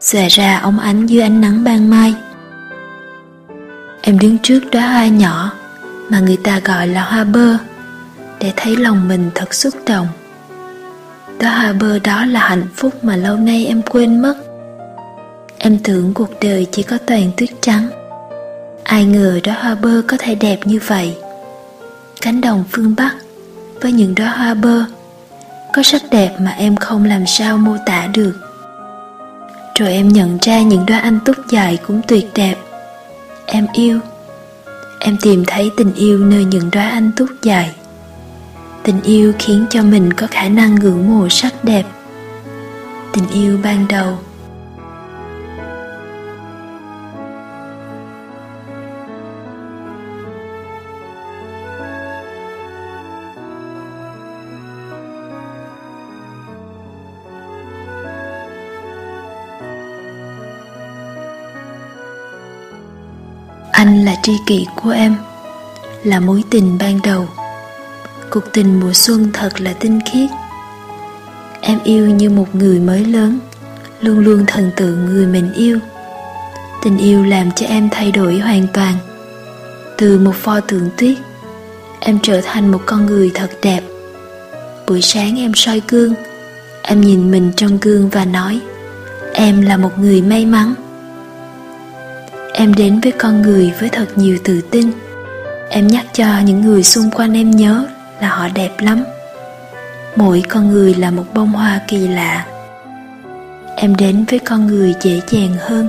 Xòe 0.00 0.28
ra 0.28 0.58
ống 0.58 0.78
ánh 0.78 1.06
dưới 1.06 1.22
ánh 1.22 1.40
nắng 1.40 1.64
ban 1.64 1.90
mai. 1.90 2.14
Em 4.02 4.18
đứng 4.18 4.38
trước 4.38 4.60
đóa 4.72 4.92
hoa 4.92 5.06
nhỏ 5.06 5.52
Mà 6.08 6.20
người 6.20 6.38
ta 6.44 6.60
gọi 6.64 6.88
là 6.88 7.02
hoa 7.02 7.24
bơ 7.24 7.56
Để 8.40 8.52
thấy 8.56 8.76
lòng 8.76 9.08
mình 9.08 9.30
thật 9.34 9.54
xúc 9.54 9.74
động. 9.86 10.08
Đóa 11.40 11.58
hoa 11.58 11.72
bơ 11.72 11.98
đó 11.98 12.24
là 12.24 12.40
hạnh 12.40 12.66
phúc 12.74 13.04
mà 13.04 13.16
lâu 13.16 13.36
nay 13.36 13.66
em 13.66 13.82
quên 13.82 14.22
mất. 14.22 14.49
Em 15.62 15.78
tưởng 15.78 16.14
cuộc 16.14 16.30
đời 16.40 16.66
chỉ 16.72 16.82
có 16.82 16.98
toàn 17.06 17.30
tuyết 17.36 17.50
trắng. 17.60 17.88
Ai 18.84 19.04
ngờ 19.04 19.40
đóa 19.44 19.54
hoa 19.54 19.74
bơ 19.74 20.02
có 20.08 20.16
thể 20.20 20.34
đẹp 20.34 20.58
như 20.64 20.80
vậy. 20.86 21.16
Cánh 22.20 22.40
đồng 22.40 22.64
phương 22.70 22.94
Bắc 22.96 23.14
Với 23.80 23.92
những 23.92 24.14
đóa 24.14 24.28
hoa 24.28 24.54
bơ 24.54 24.84
Có 25.74 25.82
sắc 25.82 26.02
đẹp 26.10 26.36
mà 26.40 26.50
em 26.50 26.76
không 26.76 27.04
làm 27.04 27.26
sao 27.26 27.56
mô 27.56 27.76
tả 27.86 28.08
được. 28.14 28.32
Rồi 29.78 29.92
em 29.92 30.08
nhận 30.08 30.38
ra 30.42 30.62
những 30.62 30.86
đóa 30.86 30.98
anh 30.98 31.18
túc 31.24 31.36
dài 31.50 31.78
cũng 31.86 32.00
tuyệt 32.08 32.26
đẹp. 32.34 32.56
Em 33.46 33.66
yêu. 33.72 34.00
Em 35.00 35.16
tìm 35.22 35.44
thấy 35.46 35.70
tình 35.76 35.94
yêu 35.94 36.18
nơi 36.18 36.44
những 36.44 36.70
đóa 36.70 36.88
anh 36.88 37.10
túc 37.16 37.28
dài. 37.42 37.74
Tình 38.82 39.02
yêu 39.02 39.32
khiến 39.38 39.66
cho 39.70 39.82
mình 39.82 40.12
có 40.12 40.26
khả 40.30 40.48
năng 40.48 40.74
ngưỡng 40.74 41.10
mộ 41.10 41.28
sắc 41.28 41.64
đẹp. 41.64 41.84
Tình 43.12 43.24
yêu 43.32 43.58
ban 43.62 43.88
đầu 43.88 44.18
Anh 63.80 64.04
là 64.04 64.16
tri 64.22 64.32
kỷ 64.46 64.66
của 64.76 64.90
em, 64.90 65.16
Là 66.04 66.20
mối 66.20 66.44
tình 66.50 66.78
ban 66.78 67.00
đầu. 67.02 67.28
Cuộc 68.30 68.52
tình 68.52 68.80
mùa 68.80 68.92
xuân 68.92 69.30
thật 69.32 69.60
là 69.60 69.72
tinh 69.72 70.00
khiết. 70.12 70.30
Em 71.60 71.78
yêu 71.84 72.08
như 72.08 72.30
một 72.30 72.54
người 72.54 72.80
mới 72.80 73.04
lớn, 73.04 73.38
Luôn 74.00 74.18
luôn 74.18 74.44
thần 74.46 74.70
tượng 74.76 75.06
người 75.06 75.26
mình 75.26 75.52
yêu. 75.52 75.78
Tình 76.82 76.98
yêu 76.98 77.24
làm 77.24 77.50
cho 77.50 77.66
em 77.66 77.88
thay 77.90 78.12
đổi 78.12 78.38
hoàn 78.38 78.66
toàn. 78.72 78.94
Từ 79.98 80.18
một 80.18 80.34
pho 80.34 80.60
tượng 80.60 80.88
tuyết, 80.96 81.18
Em 82.00 82.18
trở 82.22 82.40
thành 82.44 82.72
một 82.72 82.80
con 82.86 83.06
người 83.06 83.30
thật 83.34 83.50
đẹp. 83.62 83.80
Buổi 84.86 85.02
sáng 85.02 85.38
em 85.38 85.52
soi 85.54 85.82
gương, 85.88 86.14
Em 86.82 87.00
nhìn 87.00 87.30
mình 87.30 87.52
trong 87.56 87.78
gương 87.80 88.08
và 88.08 88.24
nói, 88.24 88.60
Em 89.34 89.62
là 89.62 89.76
một 89.76 89.98
người 89.98 90.22
may 90.22 90.46
mắn. 90.46 90.74
Em 92.60 92.74
đến 92.74 93.00
với 93.00 93.12
con 93.12 93.42
người 93.42 93.72
với 93.80 93.88
thật 93.88 94.06
nhiều 94.16 94.38
tự 94.44 94.60
tin. 94.70 94.90
Em 95.70 95.86
nhắc 95.86 96.06
cho 96.12 96.26
những 96.44 96.60
người 96.60 96.82
xung 96.82 97.10
quanh 97.10 97.36
em 97.36 97.50
nhớ 97.50 97.86
là 98.20 98.28
họ 98.28 98.48
đẹp 98.54 98.70
lắm. 98.78 99.04
Mỗi 100.16 100.42
con 100.48 100.70
người 100.70 100.94
là 100.94 101.10
một 101.10 101.24
bông 101.34 101.48
hoa 101.48 101.80
kỳ 101.88 102.08
lạ. 102.08 102.46
Em 103.76 103.94
đến 103.94 104.24
với 104.30 104.38
con 104.38 104.66
người 104.66 104.94
dễ 105.00 105.20
dàng 105.28 105.56
hơn. 105.60 105.88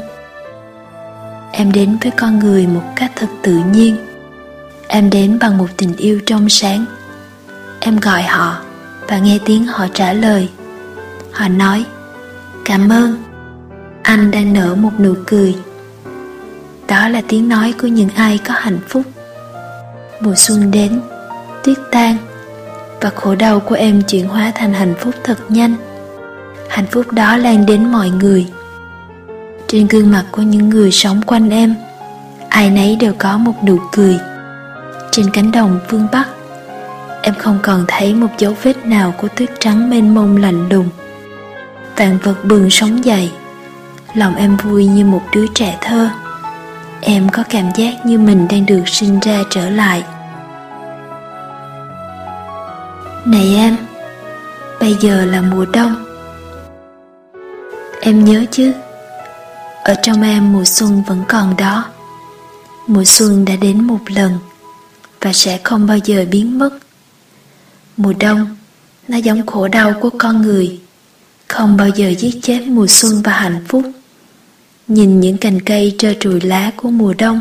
Em 1.52 1.72
đến 1.72 1.98
với 2.02 2.12
con 2.12 2.40
người 2.40 2.68
một 2.68 2.84
cách 2.96 3.12
thật 3.16 3.28
tự 3.42 3.62
nhiên. 3.72 3.96
Em 4.88 5.10
đến 5.10 5.40
bằng 5.40 5.58
một 5.58 5.70
tình 5.78 5.96
yêu 5.96 6.20
trong 6.26 6.50
sáng. 6.50 6.86
Em 7.80 8.00
gọi 8.00 8.22
họ 8.22 8.62
và 9.08 9.18
nghe 9.18 9.40
tiếng 9.46 9.66
họ 9.66 9.88
trả 9.94 10.14
lời. 10.14 10.50
Họ 11.32 11.48
nói, 11.48 11.86
Cảm 12.66 12.90
ơn. 12.90 13.24
Anh 14.04 14.32
đang 14.32 14.54
nở 14.54 14.76
một 14.76 14.92
nụ 15.00 15.14
cười 15.28 15.56
đó 16.92 17.08
là 17.08 17.22
tiếng 17.28 17.50
nói 17.50 17.74
của 17.82 17.88
những 17.88 18.10
ai 18.16 18.40
có 18.48 18.54
hạnh 18.58 18.80
phúc. 18.88 19.04
Mùa 20.20 20.34
xuân 20.36 20.72
đến, 20.72 21.02
tuyết 21.64 21.78
tan, 21.92 22.18
và 23.02 23.10
khổ 23.10 23.36
đau 23.36 23.60
của 23.60 23.76
em 23.76 24.02
chuyển 24.02 24.28
hóa 24.28 24.52
thành 24.56 24.74
hạnh 24.74 24.94
phúc 25.00 25.14
thật 25.24 25.38
nhanh. 25.50 25.76
Hạnh 26.70 26.86
phúc 26.92 27.12
đó 27.12 27.38
lan 27.38 27.66
đến 27.66 27.92
mọi 27.92 28.10
người. 28.10 28.48
Trên 29.68 29.88
gương 29.88 30.12
mặt 30.12 30.26
của 30.32 30.42
những 30.42 30.70
người 30.70 30.92
sống 30.92 31.22
quanh 31.22 31.50
em, 31.50 31.76
ai 32.50 32.70
nấy 32.70 32.96
đều 32.96 33.14
có 33.18 33.38
một 33.38 33.64
nụ 33.64 33.80
cười. 33.92 34.20
Trên 35.12 35.30
cánh 35.34 35.52
đồng 35.52 35.80
phương 35.88 36.08
bắc, 36.12 36.28
em 37.22 37.34
không 37.38 37.60
còn 37.62 37.86
thấy 37.88 38.14
một 38.14 38.30
dấu 38.38 38.56
vết 38.64 38.86
nào 38.86 39.14
của 39.18 39.28
tuyết 39.36 39.50
trắng 39.60 39.90
mênh 39.90 40.16
mông 40.16 40.38
lạnh 40.38 40.70
lùng. 40.70 40.90
Vạn 41.98 42.18
vật 42.24 42.46
bừng 42.46 42.70
sống 42.70 43.06
dậy, 43.06 43.32
lòng 44.14 44.36
em 44.36 44.58
vui 44.58 44.86
như 44.86 45.06
một 45.06 45.22
đứa 45.34 45.46
trẻ 45.56 45.78
thơ 45.82 46.10
em 47.02 47.30
có 47.30 47.44
cảm 47.50 47.72
giác 47.76 48.06
như 48.06 48.20
mình 48.20 48.48
đang 48.50 48.66
được 48.66 48.88
sinh 48.88 49.20
ra 49.20 49.44
trở 49.50 49.70
lại. 49.70 50.04
Này 53.26 53.56
em, 53.56 53.78
bây 54.80 54.96
giờ 55.02 55.26
là 55.26 55.42
mùa 55.42 55.66
đông. 55.66 56.06
Em 58.02 58.26
nhớ 58.26 58.46
chứ? 58.52 58.74
Ở 59.84 59.96
trong 60.04 60.22
em 60.22 60.54
mùa 60.54 60.66
xuân 60.66 61.04
vẫn 61.08 61.24
còn 61.28 61.58
đó. 61.58 61.86
Mùa 62.88 63.04
xuân 63.06 63.46
đã 63.46 63.56
đến 63.56 63.84
một 63.84 64.00
lần 64.08 64.40
và 65.22 65.34
sẽ 65.34 65.60
không 65.64 65.88
bao 65.88 65.98
giờ 65.98 66.26
biến 66.32 66.60
mất. 66.60 66.70
Mùa 67.98 68.14
đông, 68.20 68.58
nó 69.08 69.18
giống 69.18 69.46
khổ 69.46 69.68
đau 69.68 69.94
của 70.02 70.10
con 70.18 70.42
người. 70.42 70.80
Không 71.48 71.78
bao 71.78 71.90
giờ 71.90 72.14
giết 72.18 72.40
chết 72.42 72.62
mùa 72.68 72.88
xuân 72.88 73.22
và 73.24 73.32
hạnh 73.32 73.66
phúc. 73.68 73.84
Nhìn 74.92 75.20
những 75.20 75.38
cành 75.38 75.62
cây 75.62 75.96
trơ 75.98 76.14
trụi 76.20 76.42
lá 76.42 76.72
của 76.76 76.90
mùa 76.90 77.14
đông, 77.18 77.40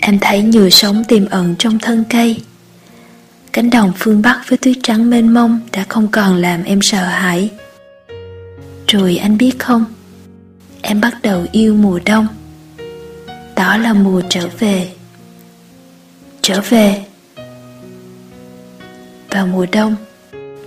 Em 0.00 0.18
thấy 0.18 0.42
nhựa 0.42 0.68
sống 0.68 1.04
tiềm 1.08 1.26
ẩn 1.26 1.54
trong 1.58 1.78
thân 1.78 2.04
cây. 2.10 2.36
Cánh 3.52 3.70
đồng 3.70 3.92
phương 3.98 4.22
Bắc 4.22 4.42
với 4.48 4.58
tuyết 4.58 4.76
trắng 4.82 5.10
mênh 5.10 5.34
mông 5.34 5.60
đã 5.72 5.84
không 5.88 6.08
còn 6.08 6.36
làm 6.36 6.64
em 6.64 6.82
sợ 6.82 7.04
hãi. 7.04 7.50
Rồi 8.88 9.16
anh 9.16 9.38
biết 9.38 9.58
không? 9.58 9.84
Em 10.82 11.00
bắt 11.00 11.14
đầu 11.22 11.46
yêu 11.52 11.74
mùa 11.74 12.00
đông. 12.04 12.26
Đó 13.56 13.76
là 13.76 13.92
mùa 13.92 14.22
trở 14.28 14.48
về. 14.58 14.92
Trở 16.42 16.60
về. 16.68 17.04
Vào 19.30 19.46
mùa 19.46 19.66
đông, 19.72 19.96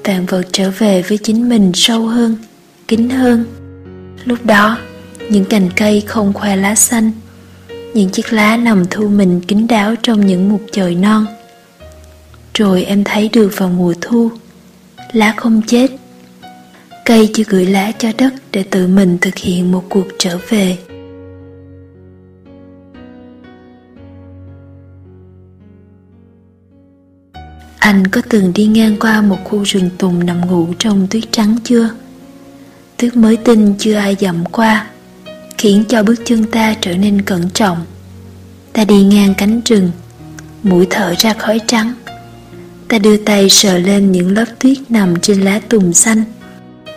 Vạn 0.03 0.25
vật 0.25 0.43
trở 0.51 0.71
về 0.77 1.01
với 1.01 1.17
chính 1.17 1.49
mình 1.49 1.71
sâu 1.75 2.07
hơn, 2.07 2.35
Kín 2.87 3.09
hơn. 3.09 3.45
Lúc 4.25 4.45
đó 4.45 4.77
những 5.29 5.45
cành 5.45 5.69
cây 5.75 6.03
không 6.07 6.33
khoe 6.33 6.55
lá 6.55 6.75
xanh. 6.75 7.11
Những 7.93 8.09
chiếc 8.09 8.33
lá 8.33 8.57
nằm 8.57 8.85
thu 8.89 9.07
mình 9.07 9.41
kín 9.41 9.67
đáo 9.67 9.95
trong 10.03 10.25
những 10.25 10.49
mục 10.49 10.61
trời 10.71 10.95
non. 10.95 11.25
Rồi 12.53 12.83
em 12.83 13.03
thấy 13.03 13.29
được 13.33 13.51
vào 13.57 13.69
mùa 13.69 13.93
thu, 14.01 14.31
lá 15.11 15.33
không 15.37 15.61
chết. 15.67 15.91
Cây 17.05 17.29
chưa 17.33 17.43
gửi 17.47 17.65
lá 17.65 17.91
cho 17.91 18.09
đất 18.17 18.33
để 18.51 18.63
tự 18.63 18.87
mình 18.87 19.17
thực 19.21 19.35
hiện 19.35 19.71
một 19.71 19.83
cuộc 19.89 20.07
trở 20.19 20.37
về. 20.49 20.77
Anh 27.79 28.07
có 28.07 28.21
từng 28.29 28.53
đi 28.55 28.65
ngang 28.65 28.95
qua 28.99 29.21
một 29.21 29.37
khu 29.43 29.63
rừng 29.63 29.89
tùng 29.97 30.25
nằm 30.25 30.47
ngủ 30.47 30.67
trong 30.79 31.07
tuyết 31.09 31.23
trắng 31.31 31.55
chưa? 31.63 31.89
Tuyết 32.97 33.15
mới 33.15 33.37
tinh 33.37 33.73
chưa 33.79 33.95
ai 33.95 34.15
dặm 34.19 34.45
qua. 34.45 34.87
Khiến 35.57 35.83
cho 35.89 36.03
bước 36.03 36.15
chân 36.25 36.43
ta 36.43 36.75
trở 36.81 36.97
nên 36.97 37.21
cẩn 37.21 37.49
trọng. 37.49 37.85
Ta 38.73 38.85
đi 38.85 39.03
ngang 39.03 39.33
cánh 39.37 39.61
rừng, 39.65 39.91
Mũi 40.63 40.87
thở 40.89 41.13
ra 41.17 41.33
khói 41.33 41.61
trắng. 41.67 41.93
Ta 42.87 42.99
đưa 42.99 43.17
tay 43.17 43.49
sờ 43.49 43.77
lên 43.77 44.11
những 44.11 44.31
lớp 44.31 44.45
tuyết 44.59 44.77
nằm 44.89 45.19
trên 45.21 45.41
lá 45.41 45.59
tùng 45.69 45.93
xanh. 45.93 46.23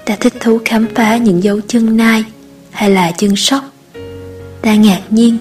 Ta 0.07 0.16
thích 0.20 0.35
thú 0.40 0.59
khám 0.64 0.87
phá 0.94 1.16
những 1.16 1.42
dấu 1.42 1.61
chân 1.68 1.96
nai 1.96 2.25
Hay 2.70 2.90
là 2.90 3.12
chân 3.18 3.37
sóc. 3.37 3.64
Ta 4.62 4.75
ngạc 4.75 5.01
nhiên 5.11 5.38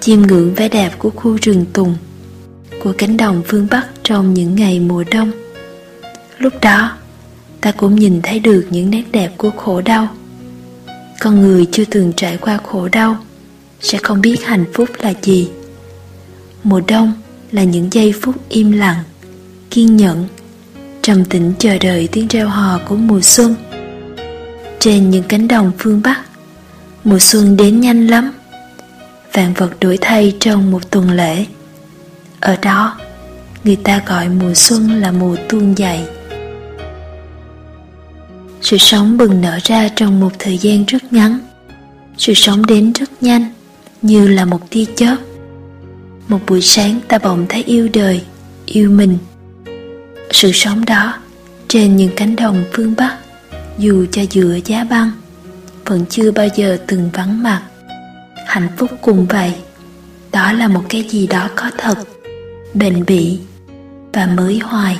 Chiêm 0.00 0.22
ngưỡng 0.22 0.54
vẻ 0.54 0.68
đẹp 0.68 0.92
của 0.98 1.10
khu 1.10 1.36
rừng 1.42 1.64
tùng, 1.72 1.96
Của 2.82 2.92
cánh 2.98 3.16
đồng 3.16 3.42
phương 3.46 3.66
Bắc 3.70 3.86
trong 4.02 4.34
những 4.34 4.54
ngày 4.54 4.80
mùa 4.80 5.04
đông. 5.10 5.30
Lúc 6.38 6.52
đó, 6.62 6.96
Ta 7.60 7.72
cũng 7.72 7.94
nhìn 7.96 8.20
thấy 8.22 8.40
được 8.40 8.66
những 8.70 8.90
nét 8.90 9.02
đẹp 9.12 9.32
của 9.36 9.50
khổ 9.50 9.80
đau. 9.80 10.08
Con 11.20 11.42
người 11.42 11.66
chưa 11.72 11.84
từng 11.90 12.12
trải 12.16 12.36
qua 12.36 12.58
khổ 12.64 12.88
đau, 12.88 13.16
Sẽ 13.80 13.98
không 14.02 14.20
biết 14.20 14.44
hạnh 14.44 14.64
phúc 14.74 14.88
là 14.98 15.12
gì. 15.22 15.48
Mùa 16.64 16.80
đông 16.88 17.12
là 17.52 17.64
những 17.64 17.92
giây 17.92 18.12
phút 18.22 18.34
im 18.48 18.72
lặng, 18.72 19.02
kiên 19.70 19.96
nhẫn, 19.96 20.26
trầm 21.02 21.24
tĩnh 21.24 21.52
chờ 21.58 21.78
đợi 21.78 22.08
tiếng 22.12 22.28
reo 22.28 22.48
hò 22.48 22.80
của 22.88 22.96
mùa 22.96 23.20
xuân. 23.20 23.54
Trên 24.78 25.10
những 25.10 25.22
cánh 25.22 25.48
đồng 25.48 25.72
phương 25.78 26.02
bắc, 26.02 26.22
mùa 27.04 27.18
xuân 27.18 27.56
đến 27.56 27.80
nhanh 27.80 28.06
lắm. 28.06 28.32
Vạn 29.32 29.54
vật 29.54 29.70
đổi 29.80 29.98
thay 30.00 30.36
trong 30.40 30.70
một 30.70 30.90
tuần 30.90 31.10
lễ. 31.10 31.46
Ở 32.40 32.56
đó, 32.62 32.98
người 33.64 33.76
ta 33.76 34.02
gọi 34.06 34.28
mùa 34.28 34.54
xuân 34.54 35.00
là 35.00 35.12
mùa 35.12 35.36
tuôn 35.48 35.78
dậy 35.78 36.00
sự 38.66 38.78
sống 38.78 39.16
bừng 39.16 39.40
nở 39.40 39.58
ra 39.62 39.88
trong 39.96 40.20
một 40.20 40.32
thời 40.38 40.58
gian 40.58 40.84
rất 40.84 41.12
ngắn. 41.12 41.38
Sự 42.18 42.34
sống 42.34 42.66
đến 42.66 42.92
rất 42.92 43.22
nhanh, 43.22 43.44
như 44.02 44.28
là 44.28 44.44
một 44.44 44.70
tia 44.70 44.84
chớp. 44.96 45.16
Một 46.28 46.38
buổi 46.46 46.62
sáng 46.62 47.00
ta 47.08 47.18
bỗng 47.18 47.46
thấy 47.48 47.62
yêu 47.62 47.88
đời, 47.92 48.22
yêu 48.66 48.90
mình. 48.90 49.18
Sự 50.30 50.52
sống 50.52 50.84
đó, 50.84 51.18
trên 51.68 51.96
những 51.96 52.10
cánh 52.16 52.36
đồng 52.36 52.64
phương 52.72 52.94
Bắc, 52.96 53.18
dù 53.78 54.06
cho 54.12 54.22
giữa 54.30 54.58
giá 54.64 54.84
băng, 54.84 55.10
vẫn 55.84 56.04
chưa 56.10 56.30
bao 56.30 56.48
giờ 56.56 56.78
từng 56.86 57.10
vắng 57.12 57.42
mặt. 57.42 57.62
Hạnh 58.46 58.68
phúc 58.76 58.90
cùng 59.02 59.26
vậy, 59.26 59.52
đó 60.32 60.52
là 60.52 60.68
một 60.68 60.82
cái 60.88 61.02
gì 61.02 61.26
đó 61.26 61.48
có 61.56 61.70
thật, 61.78 61.94
bền 62.74 63.04
bỉ 63.06 63.38
và 64.12 64.26
mới 64.26 64.58
hoài. 64.58 64.96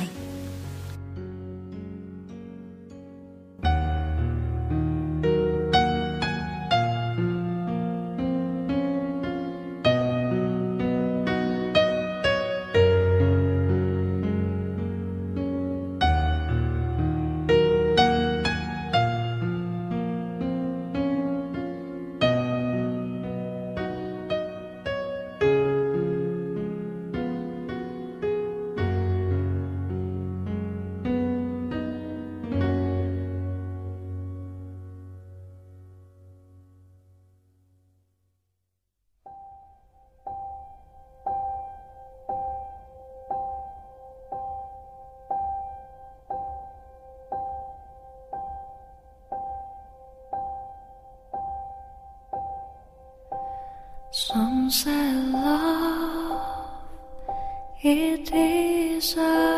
once 54.67 54.85
I 54.85 55.13
love, 55.31 56.41
it 57.81 58.29
is 58.33 59.15
I. 59.17 59.56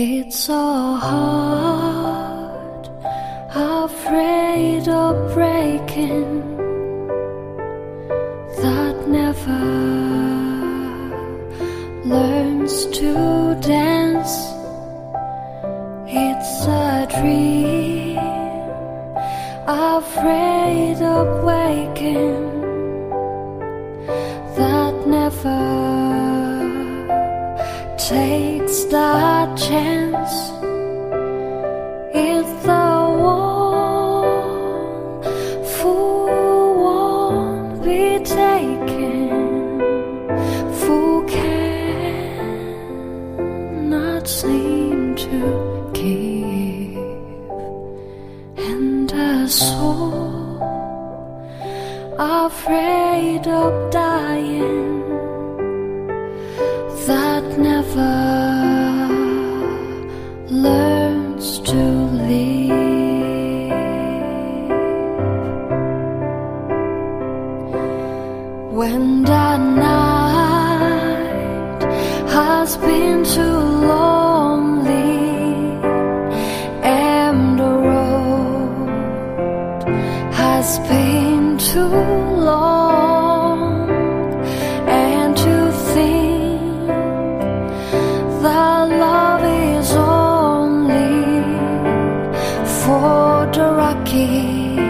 It's 0.00 0.38
so 0.38 0.54
hard, 0.94 2.88
afraid 3.50 4.86
of 4.86 5.34
breaking, 5.34 6.37
road 93.38 93.52
to 93.52 93.62
Rocky. 93.62 94.87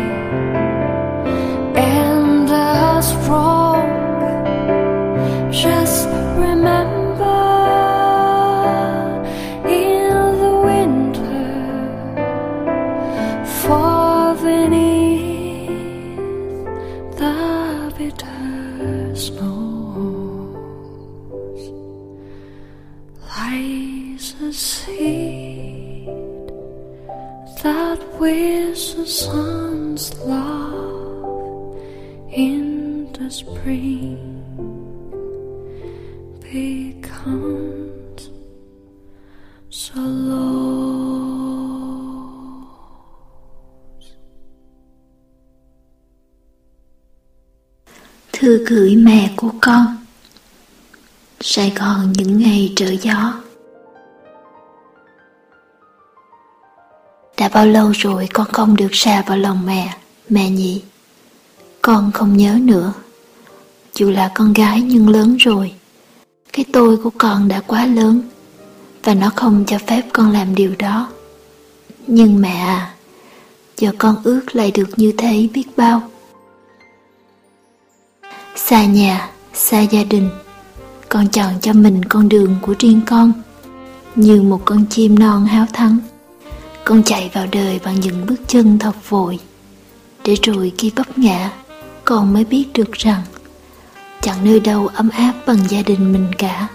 Con 49.60 49.96
Sài 51.40 51.72
Gòn 51.76 52.12
những 52.12 52.38
ngày 52.38 52.72
trở 52.76 52.90
gió 53.02 53.32
Đã 57.38 57.48
bao 57.48 57.66
lâu 57.66 57.90
rồi 57.90 58.28
con 58.32 58.46
không 58.52 58.76
được 58.76 58.88
xa 58.92 59.22
vào 59.26 59.38
lòng 59.38 59.66
mẹ, 59.66 59.96
mẹ 60.28 60.50
nhỉ? 60.50 60.82
Con 61.82 62.12
không 62.12 62.36
nhớ 62.36 62.58
nữa. 62.62 62.92
Dù 63.94 64.10
là 64.10 64.30
con 64.34 64.52
gái 64.52 64.82
nhưng 64.82 65.08
lớn 65.08 65.36
rồi. 65.36 65.72
Cái 66.52 66.64
tôi 66.72 66.96
của 66.96 67.10
con 67.18 67.48
đã 67.48 67.60
quá 67.66 67.86
lớn 67.86 68.22
và 69.04 69.14
nó 69.14 69.30
không 69.36 69.64
cho 69.66 69.78
phép 69.86 70.02
con 70.12 70.32
làm 70.32 70.54
điều 70.54 70.74
đó. 70.78 71.08
Nhưng 72.06 72.40
mẹ 72.40 72.56
à, 72.58 72.94
giờ 73.76 73.92
con 73.98 74.16
ước 74.24 74.42
lại 74.52 74.70
được 74.70 74.88
như 74.96 75.12
thế 75.18 75.48
biết 75.54 75.66
bao. 75.76 76.02
Xa 78.56 78.84
nhà, 78.84 79.30
xa 79.58 79.80
gia 79.80 80.04
đình, 80.04 80.30
con 81.08 81.28
chọn 81.28 81.52
cho 81.60 81.72
mình 81.72 82.04
con 82.04 82.28
đường 82.28 82.56
của 82.62 82.74
riêng 82.78 83.00
con, 83.06 83.32
như 84.14 84.42
một 84.42 84.60
con 84.64 84.84
chim 84.90 85.18
non 85.18 85.46
háo 85.46 85.66
thắng. 85.72 85.98
Con 86.84 87.02
chạy 87.02 87.30
vào 87.34 87.46
đời 87.52 87.80
bằng 87.84 88.00
những 88.00 88.26
bước 88.26 88.40
chân 88.46 88.78
thật 88.78 89.08
vội 89.08 89.38
để 90.24 90.34
rồi 90.42 90.72
khi 90.78 90.92
vấp 90.96 91.18
ngã 91.18 91.52
con 92.04 92.32
mới 92.32 92.44
biết 92.44 92.64
được 92.74 92.92
rằng 92.92 93.22
chẳng 94.20 94.44
nơi 94.44 94.60
đâu 94.60 94.86
ấm 94.86 95.08
áp 95.08 95.32
bằng 95.46 95.58
gia 95.68 95.82
đình 95.82 96.12
mình 96.12 96.26
cả. 96.38 96.68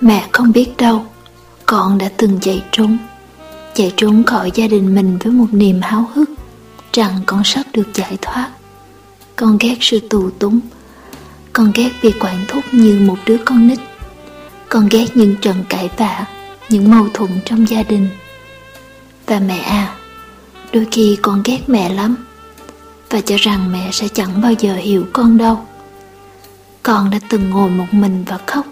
Mẹ 0.00 0.28
không 0.32 0.52
biết 0.52 0.76
đâu 0.78 1.04
con 1.66 1.98
đã 1.98 2.10
từng 2.16 2.38
chạy 2.40 2.62
trốn 2.72 2.98
chạy 3.74 3.92
trốn 3.96 4.24
khỏi 4.24 4.50
gia 4.54 4.66
đình 4.66 4.94
mình 4.94 5.18
với 5.18 5.32
một 5.32 5.46
niềm 5.52 5.80
háo 5.82 6.10
hức 6.14 6.30
rằng 6.92 7.20
con 7.26 7.44
sắp 7.44 7.62
được 7.72 7.88
giải 7.94 8.18
thoát 8.22 8.50
con 9.42 9.58
ghét 9.60 9.76
sự 9.80 10.00
tù 10.10 10.30
túng. 10.30 10.60
Con 11.52 11.72
ghét 11.74 11.90
bị 12.02 12.12
quản 12.20 12.44
thúc 12.48 12.64
như 12.72 13.00
một 13.06 13.16
đứa 13.26 13.36
con 13.44 13.68
nít. 13.68 13.78
Con 14.68 14.88
ghét 14.90 15.06
những 15.14 15.36
trận 15.36 15.64
cãi 15.68 15.90
vã, 15.96 16.26
những 16.68 16.90
mâu 16.90 17.08
thuẫn 17.14 17.30
trong 17.44 17.68
gia 17.68 17.82
đình. 17.82 18.08
Và 19.26 19.40
mẹ 19.40 19.58
à 19.58 19.96
đôi 20.72 20.86
khi 20.90 21.18
con 21.22 21.42
ghét 21.44 21.58
mẹ 21.66 21.88
lắm. 21.94 22.16
Và 23.10 23.20
cho 23.20 23.36
rằng 23.38 23.72
mẹ 23.72 23.88
sẽ 23.92 24.08
chẳng 24.08 24.40
bao 24.42 24.52
giờ 24.52 24.74
hiểu 24.74 25.06
con 25.12 25.38
đâu. 25.38 25.60
Con 26.82 27.10
đã 27.10 27.18
từng 27.28 27.50
ngồi 27.50 27.70
một 27.70 27.94
mình 27.94 28.24
và 28.28 28.38
khóc. 28.46 28.66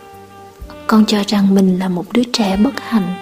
Con 0.87 1.05
cho 1.07 1.23
rằng 1.27 1.55
mình 1.55 1.79
là 1.79 1.89
một 1.89 2.13
đứa 2.13 2.25
trẻ 2.33 2.57
bất 2.57 2.81
hạnh. 2.81 3.15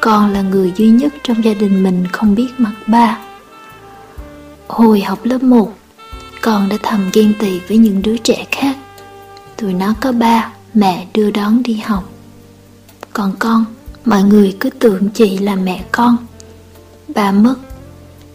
Con 0.00 0.32
là 0.32 0.42
người 0.42 0.72
duy 0.76 0.88
nhất 0.88 1.14
trong 1.22 1.44
gia 1.44 1.54
đình 1.54 1.82
mình 1.82 2.06
không 2.12 2.34
biết 2.34 2.48
mặt 2.58 2.74
ba. 2.86 3.18
Hồi 4.68 5.00
học 5.00 5.18
lớp 5.24 5.42
1 5.42 5.79
con 6.40 6.68
đã 6.68 6.76
thầm 6.82 7.10
ghen 7.12 7.34
tị 7.38 7.58
với 7.68 7.76
những 7.76 8.02
đứa 8.02 8.16
trẻ 8.16 8.46
khác. 8.50 8.76
Tụi 9.56 9.72
nó 9.72 9.94
có 10.00 10.12
ba, 10.12 10.52
mẹ 10.74 11.06
đưa 11.14 11.30
đón 11.30 11.62
đi 11.62 11.74
học. 11.74 12.12
Còn 13.12 13.32
con, 13.38 13.64
mọi 14.04 14.22
người 14.22 14.56
cứ 14.60 14.70
tưởng 14.70 15.08
chị 15.10 15.38
là 15.38 15.54
mẹ 15.54 15.84
con. 15.92 16.16
Ba 17.14 17.32
mất. 17.32 17.54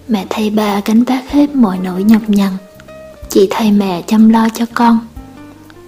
Mẹ 0.07 0.25
thay 0.29 0.49
ba 0.49 0.81
gánh 0.85 1.03
vác 1.03 1.31
hết 1.31 1.55
mọi 1.55 1.77
nỗi 1.77 2.03
nhọc 2.03 2.29
nhằn. 2.29 2.51
Chị 3.29 3.47
thay 3.49 3.71
mẹ 3.71 4.01
chăm 4.01 4.29
lo 4.29 4.49
cho 4.49 4.65
con. 4.73 4.99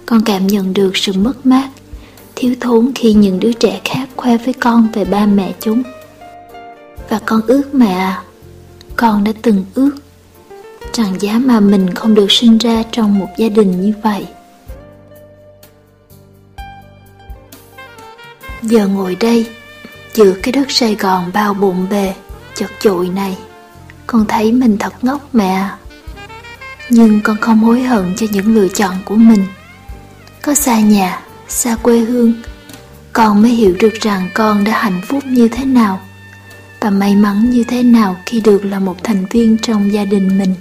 Con 0.06 0.22
cảm 0.24 0.46
nhận 0.46 0.74
được 0.74 0.96
sự 0.96 1.12
mất 1.12 1.46
mát, 1.46 1.68
thiếu 2.34 2.54
thốn 2.60 2.92
khi 2.94 3.12
những 3.12 3.40
đứa 3.40 3.52
trẻ 3.52 3.80
khác 3.84 4.08
khoe 4.16 4.36
với 4.36 4.54
con 4.54 4.88
về 4.92 5.04
ba 5.04 5.26
mẹ 5.26 5.52
chúng. 5.60 5.82
Và 7.08 7.20
con 7.26 7.40
ước 7.46 7.74
mẹ 7.74 7.92
à. 7.92 8.22
Con 8.96 9.24
đã 9.24 9.32
từng 9.42 9.64
ước 9.74 9.90
rằng 10.92 11.20
giá 11.20 11.38
mà 11.44 11.60
mình 11.60 11.94
không 11.94 12.14
được 12.14 12.32
sinh 12.32 12.58
ra 12.58 12.82
trong 12.92 13.18
một 13.18 13.28
gia 13.36 13.48
đình 13.48 13.80
như 13.80 13.92
vậy. 14.02 14.26
Giờ 18.62 18.86
ngồi 18.86 19.16
đây, 19.20 19.46
giữa 20.14 20.34
cái 20.42 20.52
đất 20.52 20.70
sài 20.70 20.94
gòn 20.94 21.30
bao 21.34 21.54
bộn 21.54 21.88
bề, 21.90 22.14
chật 22.54 22.70
chội 22.80 23.08
này, 23.08 23.38
con 24.06 24.24
thấy 24.28 24.52
mình 24.52 24.78
thật 24.78 25.04
ngốc 25.04 25.34
mẹ. 25.34 25.68
Nhưng 26.90 27.20
con 27.20 27.36
không 27.40 27.58
hối 27.58 27.82
hận 27.82 28.14
cho 28.16 28.26
những 28.30 28.54
lựa 28.54 28.68
chọn 28.68 28.94
của 29.04 29.16
mình. 29.16 29.44
Có 30.42 30.54
xa 30.54 30.80
nhà, 30.80 31.22
xa 31.48 31.76
quê 31.82 31.98
hương, 31.98 32.32
con 33.12 33.42
mới 33.42 33.50
hiểu 33.50 33.76
được 33.78 33.94
rằng 34.00 34.28
con 34.34 34.64
đã 34.64 34.82
hạnh 34.82 35.00
phúc 35.06 35.24
như 35.26 35.48
thế 35.48 35.64
nào 35.64 36.00
và 36.80 36.90
may 36.90 37.14
mắn 37.14 37.50
như 37.50 37.64
thế 37.64 37.82
nào 37.82 38.16
khi 38.26 38.40
được 38.40 38.64
là 38.64 38.78
một 38.78 39.04
thành 39.04 39.26
viên 39.30 39.58
trong 39.58 39.92
gia 39.92 40.04
đình 40.04 40.38
mình 40.38 40.54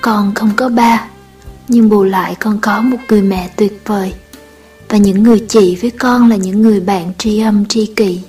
con 0.00 0.34
không 0.34 0.50
có 0.56 0.68
ba, 0.68 1.08
nhưng 1.68 1.88
bù 1.88 2.04
lại 2.04 2.34
con 2.40 2.58
có 2.60 2.80
một 2.80 2.98
người 3.08 3.22
mẹ 3.22 3.50
tuyệt 3.56 3.80
vời. 3.84 4.14
Và 4.88 4.98
những 4.98 5.22
người 5.22 5.44
chị 5.48 5.76
với 5.76 5.90
con 5.90 6.28
là 6.28 6.36
những 6.36 6.62
người 6.62 6.80
bạn 6.80 7.12
tri 7.18 7.40
âm, 7.40 7.66
tri 7.66 7.86
kỷ. 7.86 8.20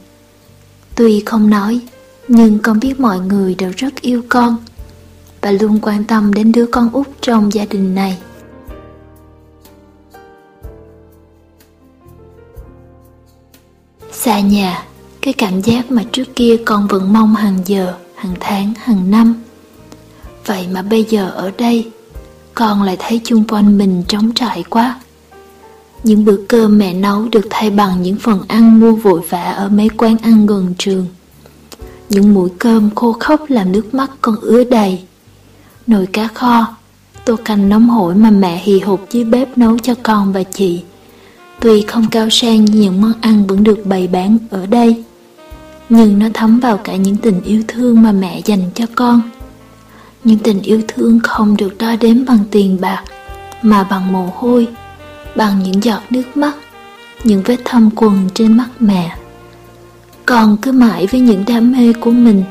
Tuy 0.95 1.23
không 1.25 1.49
nói, 1.49 1.79
nhưng 2.27 2.59
con 2.59 2.79
biết 2.79 2.99
mọi 2.99 3.19
người 3.19 3.55
đều 3.55 3.71
rất 3.77 4.01
yêu 4.01 4.21
con 4.29 4.57
và 5.41 5.51
luôn 5.51 5.79
quan 5.81 6.03
tâm 6.03 6.33
đến 6.33 6.51
đứa 6.51 6.65
con 6.65 6.89
út 6.91 7.07
trong 7.21 7.53
gia 7.53 7.65
đình 7.65 7.95
này. 7.95 8.17
Xa 14.11 14.39
nhà, 14.39 14.83
cái 15.21 15.33
cảm 15.33 15.61
giác 15.61 15.91
mà 15.91 16.03
trước 16.11 16.35
kia 16.35 16.57
con 16.65 16.87
vẫn 16.87 17.13
mong 17.13 17.35
hàng 17.35 17.57
giờ, 17.65 17.93
hàng 18.15 18.33
tháng, 18.39 18.73
hàng 18.77 19.11
năm 19.11 19.35
vậy 20.49 20.67
mà 20.73 20.81
bây 20.81 21.03
giờ 21.03 21.29
ở 21.29 21.51
đây 21.57 21.91
con 22.55 22.83
lại 22.83 22.97
thấy 22.99 23.21
chung 23.23 23.43
quanh 23.47 23.77
mình 23.77 24.03
trống 24.07 24.31
trải 24.35 24.63
quá 24.69 24.99
những 26.03 26.25
bữa 26.25 26.37
cơm 26.47 26.77
mẹ 26.77 26.93
nấu 26.93 27.27
được 27.31 27.47
thay 27.49 27.69
bằng 27.69 28.03
những 28.03 28.17
phần 28.17 28.41
ăn 28.47 28.79
mua 28.79 28.91
vội 28.91 29.21
vã 29.29 29.43
ở 29.43 29.69
mấy 29.69 29.89
quán 29.89 30.17
ăn 30.17 30.45
gần 30.45 30.73
trường. 30.77 31.07
Những 32.09 32.33
mũi 32.33 32.49
cơm 32.59 32.89
khô 32.95 33.15
khốc 33.19 33.49
làm 33.49 33.71
nước 33.71 33.93
mắt 33.93 34.11
con 34.21 34.35
ứa 34.41 34.63
đầy. 34.63 34.99
Nồi 35.87 36.05
cá 36.05 36.27
kho, 36.27 36.75
tô 37.25 37.35
canh 37.45 37.69
nóng 37.69 37.89
hổi 37.89 38.15
mà 38.15 38.31
mẹ 38.31 38.61
hì 38.63 38.79
hục 38.79 39.11
dưới 39.11 39.23
bếp 39.23 39.57
nấu 39.57 39.77
cho 39.77 39.93
con 40.03 40.33
và 40.33 40.43
chị. 40.43 40.81
Tuy 41.59 41.81
không 41.81 42.05
cao 42.11 42.29
sang 42.29 42.65
như 42.65 42.81
những 42.81 43.01
món 43.01 43.13
ăn 43.21 43.47
vẫn 43.47 43.63
được 43.63 43.85
bày 43.85 44.07
bán 44.07 44.37
ở 44.49 44.65
đây, 44.65 45.03
nhưng 45.89 46.19
nó 46.19 46.25
thấm 46.33 46.59
vào 46.59 46.77
cả 46.77 46.95
những 46.95 47.17
tình 47.17 47.41
yêu 47.41 47.63
thương 47.67 48.01
mà 48.01 48.11
mẹ 48.11 48.41
dành 48.45 48.69
cho 48.75 48.85
con. 48.95 49.21
Những 50.23 50.39
tình 50.39 50.61
yêu 50.61 50.81
thương 50.87 51.19
không 51.23 51.57
được 51.57 51.77
đo 51.77 51.95
đếm 51.99 52.25
bằng 52.25 52.39
tiền 52.51 52.77
bạc, 52.81 53.03
mà 53.61 53.83
bằng 53.83 54.11
mồ 54.11 54.29
hôi, 54.35 54.67
bằng 55.35 55.63
những 55.63 55.83
giọt 55.83 56.01
nước 56.09 56.37
mắt 56.37 56.53
những 57.23 57.43
vết 57.43 57.57
thâm 57.65 57.89
quần 57.95 58.29
trên 58.33 58.57
mắt 58.57 58.67
mẹ. 58.79 59.17
Con 60.25 60.57
cứ 60.61 60.71
mãi 60.71 61.07
với 61.07 61.21
những 61.21 61.43
đam 61.47 61.71
mê 61.71 61.93
của 61.93 62.11
mình 62.11 62.43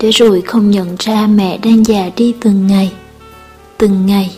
để 0.00 0.10
rồi 0.10 0.40
không 0.40 0.70
nhận 0.70 0.96
ra 0.98 1.26
mẹ 1.26 1.58
đang 1.58 1.84
già 1.84 2.10
đi 2.16 2.34
từng 2.40 2.66
ngày 2.66 2.92
từng 3.82 4.06
ngày. 4.06 4.36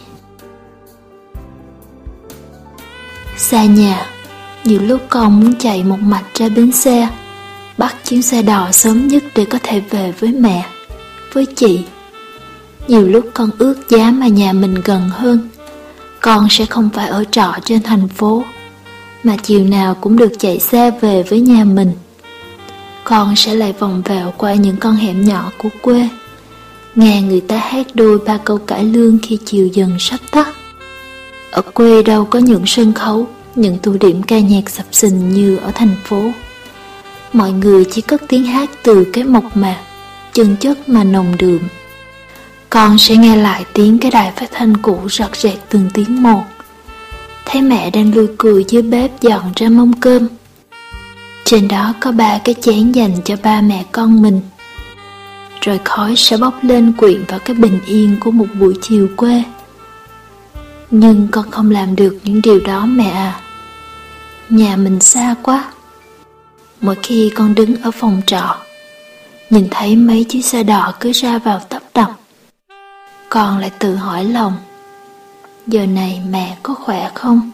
Xa 3.37 3.65
nhà 3.65 4.07
nhiều 4.65 4.81
lúc 4.81 5.01
con 5.09 5.41
muốn 5.41 5.55
chạy 5.59 5.85
một 5.85 6.01
mạch 6.01 6.25
ra 6.35 6.49
bến 6.49 6.73
xe 6.73 7.09
bắt 7.79 7.97
chuyến 8.05 8.23
xe 8.23 8.43
đò 8.43 8.73
sớm 8.73 9.09
nhất 9.09 9.25
để 9.35 9.45
có 9.45 9.59
thể 9.62 9.81
về 9.81 10.12
với 10.21 10.33
mẹ 10.33 10.67
với 11.33 11.47
chị 11.47 11.85
nhiều 12.89 13.09
lúc 13.09 13.24
con 13.35 13.51
ước 13.59 13.74
giá 13.89 14.11
mà 14.11 14.28
nhà 14.28 14.53
mình 14.53 14.74
gần 14.85 15.09
hơn. 15.09 15.49
Con 16.20 16.47
sẽ 16.51 16.66
không 16.66 16.91
phải 16.95 17.09
ở 17.09 17.24
trọ 17.30 17.55
trên 17.64 17.82
thành 17.82 18.09
phố, 18.09 18.45
mà 19.22 19.37
chiều 19.43 19.64
nào 19.64 19.95
cũng 19.95 20.16
được 20.16 20.32
chạy 20.39 20.59
xe 20.59 20.91
về 21.01 21.22
với 21.22 21.41
nhà 21.41 21.64
mình. 21.64 21.93
Con 23.05 23.37
sẽ 23.37 23.55
lại 23.55 23.74
vòng 23.78 24.03
vèo 24.05 24.32
qua 24.37 24.55
những 24.55 24.76
con 24.76 24.97
hẻm 24.97 25.24
nhỏ 25.24 25.53
của 25.59 25.68
quê. 25.82 26.09
Nghe 26.95 27.22
người 27.22 27.41
ta 27.41 27.57
hát 27.57 27.87
đôi 27.95 28.18
ba 28.18 28.39
câu 28.39 28.59
cải 28.59 28.85
lương 28.85 29.18
khi 29.22 29.39
chiều 29.45 29.66
dần 29.66 29.97
sắp 29.99 30.20
tắt. 30.30 30.49
Ở 31.51 31.62
quê 31.62 32.03
đâu 32.03 32.24
có 32.24 32.39
những 32.39 32.62
sân 32.66 32.93
khấu, 32.93 33.26
những 33.55 33.78
tụ 33.78 33.93
điểm 34.01 34.22
ca 34.22 34.39
nhạc 34.39 34.70
sập 34.70 34.87
sình 34.93 35.35
như 35.35 35.57
ở 35.57 35.70
thành 35.74 35.95
phố. 36.05 36.22
Mọi 37.32 37.53
người 37.53 37.85
chỉ 37.85 38.01
cất 38.01 38.22
tiếng 38.28 38.45
hát 38.45 38.70
từ 38.82 39.05
cái 39.12 39.24
mộc 39.24 39.57
mạc, 39.57 39.80
chân 40.32 40.57
chất 40.61 40.89
mà 40.89 41.05
nồng 41.05 41.37
đượm 41.39 41.61
con 42.75 42.99
sẽ 42.99 43.16
nghe 43.16 43.37
lại 43.37 43.64
tiếng 43.72 43.99
cái 43.99 44.11
đài 44.11 44.31
phát 44.31 44.51
thanh 44.53 44.77
cũ 44.77 45.01
rọt 45.09 45.37
rẹt 45.37 45.59
từng 45.68 45.91
tiếng 45.95 46.22
một. 46.22 46.43
Thấy 47.45 47.62
mẹ 47.62 47.91
đang 47.91 48.14
lui 48.14 48.29
cười 48.39 48.64
dưới 48.68 48.83
bếp 48.83 49.20
dọn 49.20 49.53
ra 49.57 49.68
mâm 49.68 49.93
cơm. 49.93 50.29
Trên 51.45 51.68
đó 51.68 51.95
có 52.01 52.12
ba 52.12 52.39
cái 52.45 52.55
chén 52.61 52.93
dành 52.93 53.16
cho 53.25 53.37
ba 53.43 53.61
mẹ 53.61 53.85
con 53.93 54.22
mình. 54.22 54.41
Rồi 55.61 55.81
khói 55.85 56.14
sẽ 56.16 56.37
bốc 56.37 56.55
lên 56.62 56.93
quyện 56.93 57.25
vào 57.29 57.39
cái 57.39 57.57
bình 57.57 57.81
yên 57.87 58.16
của 58.20 58.31
một 58.31 58.47
buổi 58.61 58.75
chiều 58.83 59.09
quê. 59.16 59.43
Nhưng 60.91 61.29
con 61.31 61.51
không 61.51 61.70
làm 61.70 61.97
được 61.97 62.18
những 62.25 62.43
điều 62.43 62.61
đó 62.61 62.87
mẹ 62.87 63.11
à. 63.11 63.41
Nhà 64.49 64.77
mình 64.77 65.01
xa 65.01 65.35
quá. 65.43 65.64
Mỗi 66.81 66.97
khi 67.03 67.33
con 67.35 67.55
đứng 67.55 67.83
ở 67.83 67.91
phòng 67.91 68.22
trọ, 68.27 68.57
nhìn 69.51 69.68
thấy 69.70 69.97
mấy 69.97 70.25
chiếc 70.25 70.45
xe 70.45 70.62
đỏ 70.62 70.95
cứ 71.01 71.12
ra 71.12 71.39
vào 71.39 71.59
tấp 71.68 71.83
đập 71.95 72.11
con 73.31 73.59
lại 73.59 73.70
tự 73.79 73.95
hỏi 73.95 74.25
lòng, 74.25 74.53
giờ 75.66 75.87
này 75.87 76.22
mẹ 76.31 76.57
có 76.62 76.75
khỏe 76.75 77.11
không? 77.14 77.51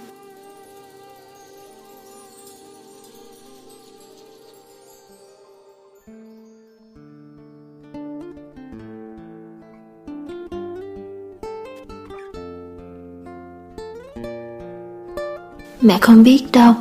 Mẹ 15.80 15.98
không 16.00 16.22
biết 16.22 16.44
đâu, 16.52 16.74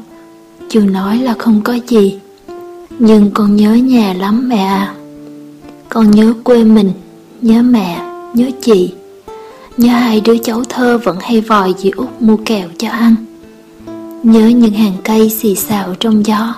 chưa 0.69 0.81
nói 0.85 1.17
là 1.17 1.35
không 1.39 1.61
có 1.61 1.73
gì, 1.87 2.19
nhưng 2.99 3.31
con 3.33 3.55
nhớ 3.55 3.73
nhà 3.73 4.13
lắm 4.13 4.49
mẹ 4.49 4.63
à. 4.63 4.95
Con 5.89 6.11
nhớ 6.11 6.33
quê 6.43 6.63
mình, 6.63 6.91
nhớ 7.41 7.61
mẹ 7.61 8.08
nhớ 8.33 8.49
chị. 8.61 8.93
Nhớ 9.77 9.89
hai 9.89 10.21
đứa 10.21 10.37
cháu 10.37 10.63
thơ 10.69 10.97
vẫn 11.03 11.17
hay 11.21 11.41
vòi 11.41 11.73
dì 11.77 11.89
út 11.89 12.09
mua 12.19 12.37
kẹo 12.45 12.69
cho 12.77 12.89
ăn. 12.89 13.15
Nhớ 14.23 14.47
những 14.47 14.73
hàng 14.73 14.97
cây 15.03 15.29
xì 15.29 15.55
xào 15.55 15.95
trong 15.99 16.25
gió. 16.25 16.55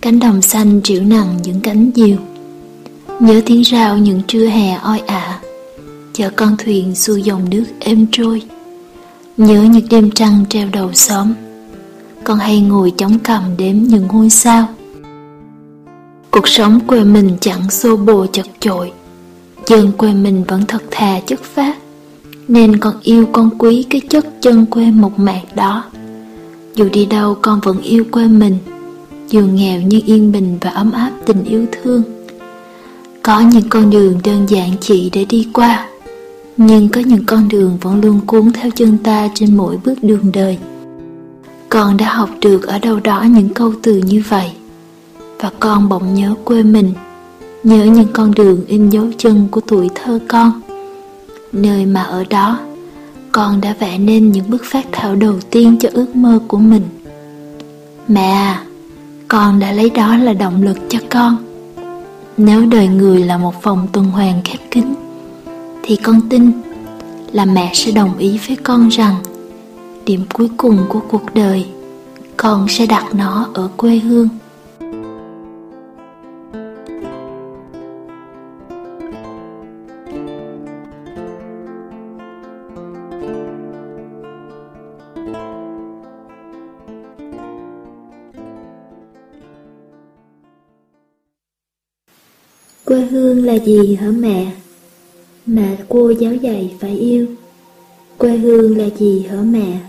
Cánh 0.00 0.18
đồng 0.18 0.42
xanh 0.42 0.80
triệu 0.84 1.02
nặng 1.02 1.38
những 1.44 1.60
cánh 1.60 1.90
diều. 1.94 2.16
Nhớ 3.20 3.40
tiếng 3.46 3.62
rào 3.62 3.98
những 3.98 4.22
trưa 4.26 4.46
hè 4.46 4.74
oi 4.74 4.98
ả. 4.98 5.40
Chở 6.12 6.30
con 6.36 6.56
thuyền 6.56 6.94
xuôi 6.94 7.22
dòng 7.22 7.50
nước 7.50 7.64
êm 7.80 8.06
trôi. 8.12 8.42
Nhớ 9.36 9.62
những 9.62 9.88
đêm 9.90 10.10
trăng 10.10 10.44
treo 10.48 10.68
đầu 10.72 10.92
xóm. 10.92 11.32
Con 12.24 12.38
hay 12.38 12.60
ngồi 12.60 12.92
chống 12.96 13.18
cằm 13.18 13.42
đếm 13.56 13.76
những 13.76 14.06
ngôi 14.06 14.30
sao. 14.30 14.68
Cuộc 16.30 16.48
sống 16.48 16.80
quê 16.86 17.04
mình 17.04 17.36
chẳng 17.40 17.70
xô 17.70 17.96
bồ 17.96 18.26
chật 18.26 18.46
chội. 18.60 18.92
Dân 19.70 19.92
quê 19.92 20.12
mình 20.14 20.44
vẫn 20.48 20.62
thật 20.68 20.82
thà 20.90 21.20
chất 21.26 21.42
phát 21.42 21.78
Nên 22.48 22.76
con 22.76 22.94
yêu 23.02 23.26
con 23.32 23.50
quý 23.58 23.86
cái 23.90 24.00
chất 24.00 24.26
chân 24.40 24.66
quê 24.66 24.90
mộc 24.90 25.18
mạc 25.18 25.40
đó. 25.54 25.84
Dù 26.74 26.88
đi 26.92 27.06
đâu 27.06 27.36
con 27.42 27.60
vẫn 27.60 27.80
yêu 27.82 28.04
quê 28.10 28.26
mình, 28.26 28.58
Dù 29.28 29.40
nghèo 29.40 29.80
nhưng 29.80 30.00
yên 30.00 30.32
bình 30.32 30.58
và 30.60 30.70
ấm 30.70 30.92
áp 30.92 31.10
tình 31.26 31.44
yêu 31.44 31.66
thương. 31.72 32.02
Có 33.22 33.40
những 33.40 33.68
con 33.68 33.90
đường 33.90 34.20
đơn 34.24 34.46
giản 34.48 34.70
chỉ 34.80 35.10
để 35.12 35.24
đi 35.24 35.48
qua, 35.52 35.88
Nhưng 36.56 36.88
có 36.88 37.00
những 37.00 37.24
con 37.26 37.48
đường 37.48 37.78
vẫn 37.80 38.00
luôn 38.00 38.20
cuốn 38.26 38.52
theo 38.52 38.70
chân 38.70 38.98
ta 38.98 39.28
trên 39.34 39.56
mỗi 39.56 39.76
bước 39.84 39.94
đường 40.02 40.32
đời. 40.32 40.58
Con 41.68 41.96
đã 41.96 42.14
học 42.14 42.30
được 42.40 42.66
ở 42.66 42.78
đâu 42.78 43.00
đó 43.00 43.24
những 43.30 43.48
câu 43.48 43.72
từ 43.82 43.96
như 43.96 44.22
vậy, 44.28 44.50
Và 45.40 45.50
con 45.60 45.88
bỗng 45.88 46.14
nhớ 46.14 46.34
quê 46.44 46.62
mình 46.62 46.92
nhớ 47.62 47.84
những 47.84 48.08
con 48.12 48.34
đường 48.34 48.64
in 48.66 48.90
dấu 48.90 49.06
chân 49.18 49.48
của 49.50 49.60
tuổi 49.60 49.88
thơ 49.94 50.18
con. 50.28 50.60
Nơi 51.52 51.86
mà 51.86 52.02
ở 52.02 52.24
đó, 52.30 52.58
con 53.32 53.60
đã 53.60 53.74
vẽ 53.78 53.98
nên 53.98 54.32
những 54.32 54.50
bức 54.50 54.62
phát 54.64 54.86
thảo 54.92 55.14
đầu 55.14 55.34
tiên 55.50 55.76
cho 55.80 55.88
ước 55.92 56.16
mơ 56.16 56.38
của 56.48 56.58
mình. 56.58 56.82
Mẹ 58.08 58.30
à 58.30 58.64
con 59.28 59.58
đã 59.58 59.72
lấy 59.72 59.90
đó 59.90 60.16
là 60.16 60.32
động 60.32 60.62
lực 60.62 60.78
cho 60.88 60.98
con. 61.10 61.36
Nếu 62.36 62.66
đời 62.66 62.88
người 62.88 63.24
là 63.24 63.38
một 63.38 63.62
vòng 63.62 63.86
tuần 63.92 64.06
hoàn 64.06 64.42
khép 64.44 64.58
kín, 64.70 64.84
thì 65.82 65.96
con 65.96 66.20
tin 66.28 66.50
là 67.32 67.44
mẹ 67.44 67.70
sẽ 67.74 67.92
đồng 67.92 68.18
ý 68.18 68.38
với 68.46 68.56
con 68.56 68.88
rằng 68.88 69.14
điểm 70.04 70.20
cuối 70.32 70.48
cùng 70.56 70.78
của 70.88 71.00
cuộc 71.08 71.34
đời, 71.34 71.66
con 72.36 72.66
sẽ 72.68 72.86
đặt 72.86 73.14
nó 73.14 73.48
ở 73.54 73.68
quê 73.76 73.98
hương. 73.98 74.28
Quê 92.90 93.00
hương 93.00 93.44
là 93.44 93.54
gì 93.54 93.94
hả 93.94 94.10
mẹ? 94.10 94.52
Mà 95.46 95.76
cô 95.88 96.10
giáo 96.10 96.34
dạy 96.34 96.74
phải 96.80 96.98
yêu. 96.98 97.26
Quê 98.18 98.36
hương 98.36 98.78
là 98.78 98.88
gì 98.98 99.26
hả 99.30 99.40
mẹ? 99.42 99.80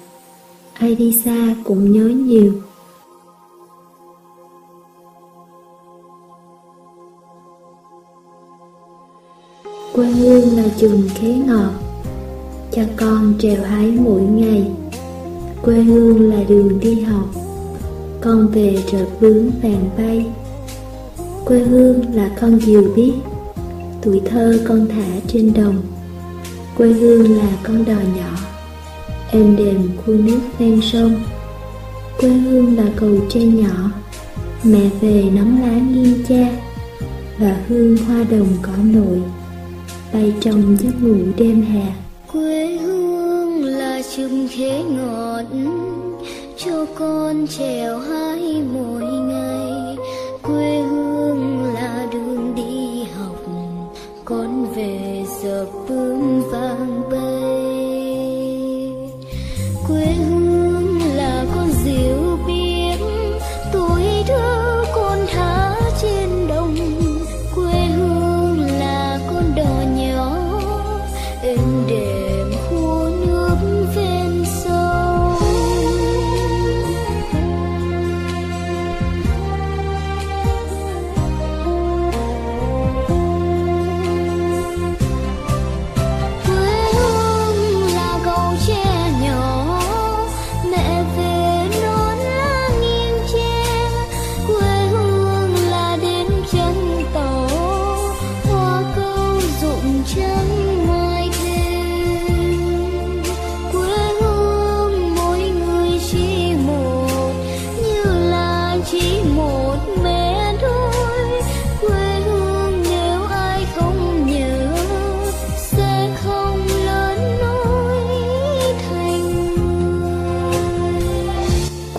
Ai 0.73 0.95
đi 0.95 1.21
xa 1.25 1.55
cũng 1.63 1.91
nhớ 1.91 2.09
nhiều. 2.09 2.53
Quê 9.93 10.05
hương 10.05 10.57
là 10.57 10.63
chùm 10.79 11.07
khế 11.15 11.33
ngọt 11.33 11.71
Cho 12.71 12.83
con 12.97 13.33
trèo 13.39 13.63
hái 13.63 13.91
mỗi 13.91 14.21
ngày 14.21 14.71
Quê 15.61 15.75
hương 15.75 16.29
là 16.29 16.43
đường 16.43 16.79
đi 16.79 17.01
học 17.01 17.29
Con 18.21 18.47
về 18.47 18.77
chợt 18.91 19.05
bướm 19.21 19.49
vàng 19.63 19.89
bay 19.97 20.25
quê 21.45 21.59
hương 21.59 22.15
là 22.15 22.29
con 22.41 22.59
diều 22.59 22.83
biết, 22.95 23.13
tuổi 24.01 24.21
thơ 24.25 24.59
con 24.67 24.87
thả 24.87 25.19
trên 25.27 25.53
đồng. 25.53 25.81
Quê 26.77 26.87
hương 26.87 27.37
là 27.37 27.57
con 27.63 27.85
đò 27.85 27.99
nhỏ, 28.15 28.37
êm 29.31 29.55
đềm 29.55 29.89
khu 29.97 30.13
nước 30.13 30.39
ven 30.59 30.81
sông. 30.81 31.15
Quê 32.19 32.29
hương 32.29 32.77
là 32.77 32.85
cầu 32.95 33.17
tre 33.29 33.39
nhỏ, 33.39 33.91
mẹ 34.63 34.89
về 35.01 35.23
nắm 35.33 35.61
lá 35.61 35.79
nghiêng 35.91 36.23
cha, 36.29 36.49
và 37.39 37.57
hương 37.67 37.97
hoa 37.97 38.23
đồng 38.29 38.47
cỏ 38.61 38.71
nội 38.83 39.21
bay 40.13 40.33
trong 40.41 40.77
giấc 40.79 41.03
ngủ 41.03 41.17
đêm 41.37 41.61
hè. 41.61 41.93
Quê 42.33 42.77
hương 42.77 43.63
là 43.63 44.01
chùm 44.15 44.47
khế 44.47 44.83
ngọt, 44.83 45.43
cho 46.57 46.85
con 46.95 47.47
trèo 47.47 47.99
hái 47.99 48.63
mỗi 48.73 49.03
ngày 49.03 49.97
quê 50.41 50.80
về 55.43 55.65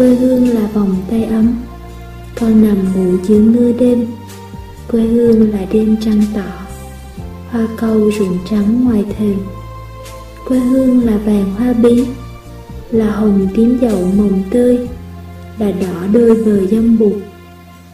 Quê 0.03 0.15
hương 0.15 0.49
là 0.49 0.69
vòng 0.75 0.97
tay 1.11 1.25
ấm. 1.25 1.55
Con 2.41 2.65
nằm 2.65 2.77
ngủ 2.95 3.19
dưới 3.25 3.41
mưa 3.41 3.73
đêm. 3.73 4.07
Quê 4.91 5.03
hương 5.03 5.53
là 5.53 5.67
đêm 5.73 5.97
trăng 6.05 6.23
tỏ. 6.35 6.67
Hoa 7.51 7.67
câu 7.77 8.11
rụng 8.11 8.39
trắng 8.51 8.85
ngoài 8.85 9.05
thềm. 9.19 9.39
Quê 10.49 10.59
hương 10.59 11.05
là 11.05 11.17
vàng 11.17 11.55
hoa 11.59 11.73
bí. 11.73 12.05
Là 12.91 13.11
hồng 13.11 13.49
tím 13.55 13.79
dậu 13.83 14.05
mồng 14.17 14.43
tươi 14.51 14.79
là 15.59 15.73
đỏ 15.73 16.07
đôi 16.13 16.43
bờ 16.47 16.67
dâm 16.67 16.99
bụt 16.99 17.23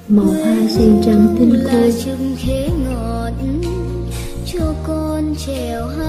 màu 0.09 0.27
hoa 0.27 0.57
sen 0.69 1.03
trắng 1.07 1.37
tinh 1.39 1.55
khôi. 1.71 1.95
Cho 4.53 4.75
con 4.87 5.35
trèo 5.47 5.87
hoa 5.87 6.08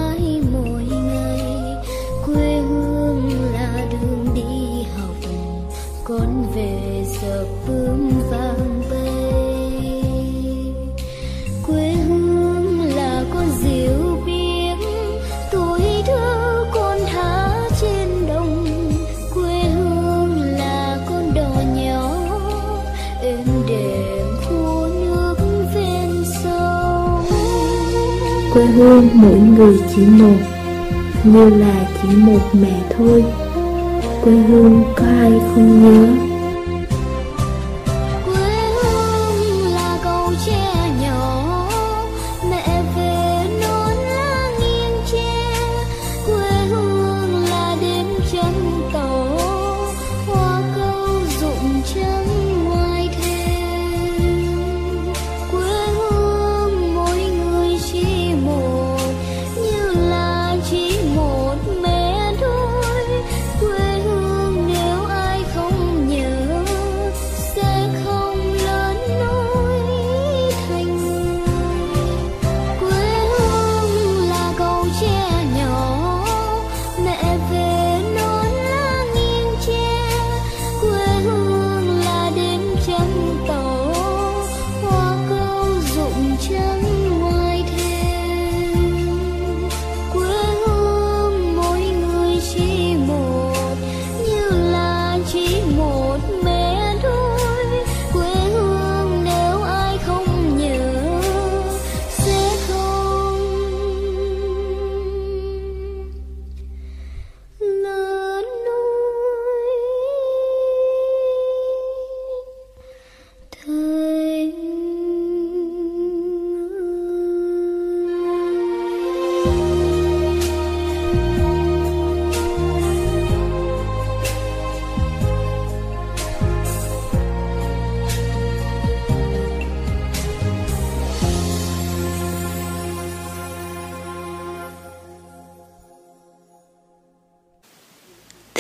hương 28.80 29.10
mỗi 29.14 29.40
người 29.40 29.78
chỉ 29.96 30.06
một. 30.06 30.38
Như 31.24 31.50
là 31.50 31.88
chỉ 32.02 32.08
một 32.16 32.42
mẹ 32.62 32.82
thôi. 32.98 33.24
Quê 34.22 34.34
hương 34.34 34.84
có 34.96 35.06
ai 35.06 35.32
không 35.32 35.84
nhớ? 35.84 36.29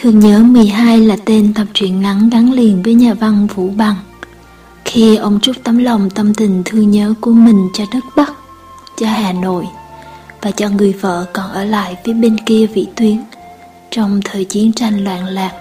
Thương 0.10 0.20
nhớ 0.20 0.40
12 0.40 1.00
là 1.00 1.18
tên 1.26 1.54
tập 1.54 1.68
truyện 1.74 2.02
ngắn 2.02 2.30
gắn 2.30 2.54
liền 2.54 2.84
với 2.84 2.94
nhà 2.94 3.14
văn 3.14 3.48
Vũ 3.56 3.70
Bằng. 3.70 3.96
Khi 4.86 5.16
ông 5.16 5.40
trút 5.40 5.64
tấm 5.64 5.78
lòng 5.78 6.10
tâm 6.10 6.34
tình 6.34 6.62
thương 6.66 6.92
nhớ 6.92 7.14
của 7.22 7.32
mình 7.32 7.70
cho 7.74 7.84
đất 7.94 8.04
Bắc, 8.16 8.34
cho 8.98 9.08
Hà 9.08 9.34
Nội 9.34 9.68
và 10.42 10.52
cho 10.52 10.70
người 10.70 10.94
vợ 10.94 11.26
còn 11.34 11.52
ở 11.52 11.64
lại 11.64 11.96
phía 12.06 12.14
bên 12.14 12.38
kia 12.46 12.68
vĩ 12.68 12.88
tuyến 12.96 13.24
trong 13.92 14.22
thời 14.26 14.46
chiến 14.46 14.74
tranh 14.74 15.04
loạn 15.04 15.26
lạc. 15.26 15.52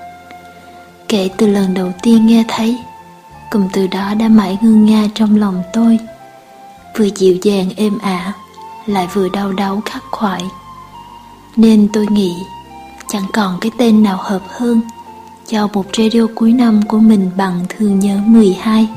Kể 1.09 1.29
từ 1.37 1.47
lần 1.47 1.75
đầu 1.75 1.93
tiên 2.03 2.27
nghe 2.27 2.45
thấy, 2.49 2.79
cùng 3.51 3.69
từ 3.73 3.87
đó 3.87 4.15
đã 4.15 4.29
mãi 4.29 4.59
ngưng 4.63 4.87
nga 4.87 5.09
trong 5.15 5.37
lòng 5.37 5.63
tôi, 5.73 5.99
vừa 6.99 7.09
dịu 7.17 7.37
dàng 7.43 7.71
êm 7.77 7.99
ả, 7.99 8.33
lại 8.87 9.09
vừa 9.13 9.29
đau 9.29 9.53
đớn 9.53 9.81
khắc 9.81 10.03
khoải. 10.11 10.43
Nên 11.57 11.89
tôi 11.93 12.07
nghĩ 12.11 12.35
chẳng 13.09 13.27
còn 13.33 13.59
cái 13.61 13.71
tên 13.79 14.03
nào 14.03 14.19
hợp 14.21 14.43
hơn 14.49 14.81
cho 15.47 15.69
một 15.73 15.87
radio 15.97 16.27
cuối 16.35 16.53
năm 16.53 16.81
của 16.89 16.99
mình 16.99 17.31
bằng 17.37 17.61
thương 17.69 17.99
nhớ 17.99 18.19
12. 18.27 18.89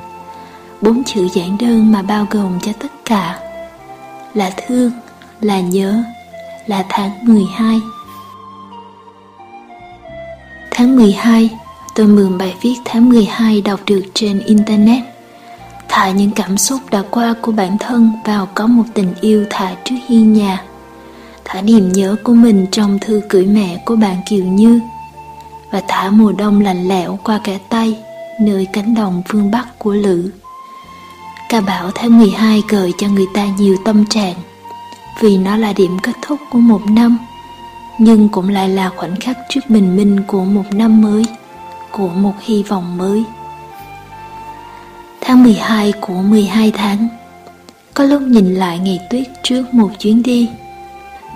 Bốn 0.81 1.03
chữ 1.03 1.27
giản 1.33 1.57
đơn 1.59 1.91
mà 1.91 2.01
bao 2.01 2.27
gồm 2.31 2.59
cho 2.61 2.71
tất 2.79 2.91
cả 3.05 3.39
là 4.33 4.51
thương, 4.67 4.91
là 5.41 5.59
nhớ, 5.59 6.03
là 6.67 6.85
tháng 6.89 7.11
12. 7.21 7.79
Tháng 10.71 10.95
12, 10.95 11.49
tôi 11.95 12.07
mượn 12.07 12.37
bài 12.37 12.55
viết 12.61 12.75
tháng 12.85 13.09
12 13.09 13.61
đọc 13.61 13.79
được 13.85 14.03
trên 14.13 14.39
Internet. 14.39 15.03
Thả 15.87 16.11
những 16.11 16.31
cảm 16.31 16.57
xúc 16.57 16.79
đã 16.91 17.03
qua 17.11 17.33
của 17.41 17.51
bản 17.51 17.77
thân 17.77 18.11
vào 18.25 18.47
có 18.55 18.67
một 18.67 18.83
tình 18.93 19.13
yêu 19.21 19.45
thả 19.49 19.75
trước 19.83 19.95
hiên 20.07 20.33
nhà 20.33 20.63
thả 21.53 21.61
niềm 21.61 21.91
nhớ 21.91 22.15
của 22.23 22.33
mình 22.33 22.65
trong 22.71 22.99
thư 22.99 23.21
gửi 23.29 23.45
mẹ 23.45 23.77
của 23.85 23.95
bạn 23.95 24.15
Kiều 24.25 24.45
Như 24.45 24.79
và 25.71 25.81
thả 25.87 26.09
mùa 26.09 26.31
đông 26.31 26.61
lạnh 26.61 26.87
lẽo 26.87 27.19
qua 27.23 27.39
cả 27.43 27.53
tay 27.69 27.97
nơi 28.41 28.67
cánh 28.73 28.95
đồng 28.95 29.23
phương 29.27 29.51
Bắc 29.51 29.79
của 29.79 29.93
Lữ. 29.93 30.31
Ca 31.49 31.61
bảo 31.61 31.91
tháng 31.95 32.17
12 32.17 32.63
gợi 32.69 32.93
cho 32.97 33.07
người 33.07 33.25
ta 33.33 33.45
nhiều 33.57 33.77
tâm 33.85 34.05
trạng 34.05 34.33
vì 35.19 35.37
nó 35.37 35.57
là 35.57 35.73
điểm 35.73 35.99
kết 36.03 36.15
thúc 36.21 36.39
của 36.51 36.59
một 36.59 36.81
năm 36.89 37.17
nhưng 37.97 38.29
cũng 38.29 38.49
lại 38.49 38.69
là 38.69 38.89
khoảnh 38.89 39.15
khắc 39.15 39.37
trước 39.49 39.69
bình 39.69 39.95
minh 39.95 40.21
của 40.27 40.43
một 40.43 40.65
năm 40.73 41.01
mới, 41.01 41.25
của 41.91 42.07
một 42.07 42.33
hy 42.41 42.63
vọng 42.63 42.97
mới. 42.97 43.23
Tháng 45.21 45.43
12 45.43 45.93
của 46.01 46.13
12 46.13 46.71
tháng 46.71 47.07
Có 47.93 48.03
lúc 48.03 48.21
nhìn 48.21 48.55
lại 48.55 48.79
ngày 48.79 48.99
tuyết 49.09 49.27
trước 49.43 49.73
một 49.73 49.89
chuyến 49.99 50.23
đi 50.23 50.49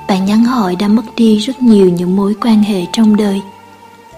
bạn 0.08 0.26
nhắn 0.26 0.44
hỏi 0.44 0.76
đã 0.76 0.88
mất 0.88 1.16
đi 1.16 1.38
rất 1.38 1.62
nhiều 1.62 1.90
những 1.90 2.16
mối 2.16 2.36
quan 2.42 2.64
hệ 2.64 2.86
trong 2.94 3.16
đời. 3.16 3.42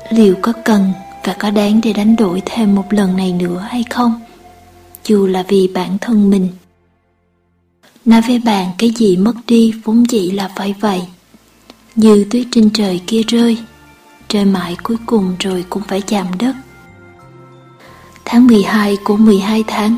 Liệu 0.10 0.36
có 0.42 0.54
cần 0.66 0.94
và 1.24 1.34
có 1.40 1.52
đáng 1.52 1.82
để 1.84 1.94
đánh 1.94 2.16
đổi 2.16 2.42
thêm 2.46 2.76
một 2.76 2.94
lần 2.94 3.18
này 3.18 3.32
nữa 3.32 3.68
hay 3.70 3.84
không? 3.90 4.22
Dù 5.06 5.28
là 5.28 5.44
vì 5.48 5.68
bản 5.68 5.98
thân 6.02 6.30
mình. 6.30 6.48
Nói 8.06 8.22
với 8.22 8.40
bạn, 8.40 8.70
cái 8.78 8.90
gì 8.90 9.18
mất 9.18 9.34
đi 9.48 9.74
vốn 9.84 10.04
dĩ 10.10 10.32
là 10.32 10.52
phải 10.56 10.76
vậy. 10.80 11.02
Như 11.96 12.26
tuyết 12.32 12.48
trên 12.52 12.70
trời 12.70 13.02
kia 13.08 13.22
rơi 13.28 13.58
rơi 14.30 14.46
mãi 14.46 14.78
cuối 14.84 14.98
cùng 15.06 15.36
rồi 15.40 15.66
cũng 15.70 15.84
phải 15.88 16.02
chạm 16.02 16.28
đất. 16.40 16.56
Tháng 18.26 18.48
12 18.48 18.98
của 19.04 19.18
12 19.18 19.64
tháng, 19.68 19.98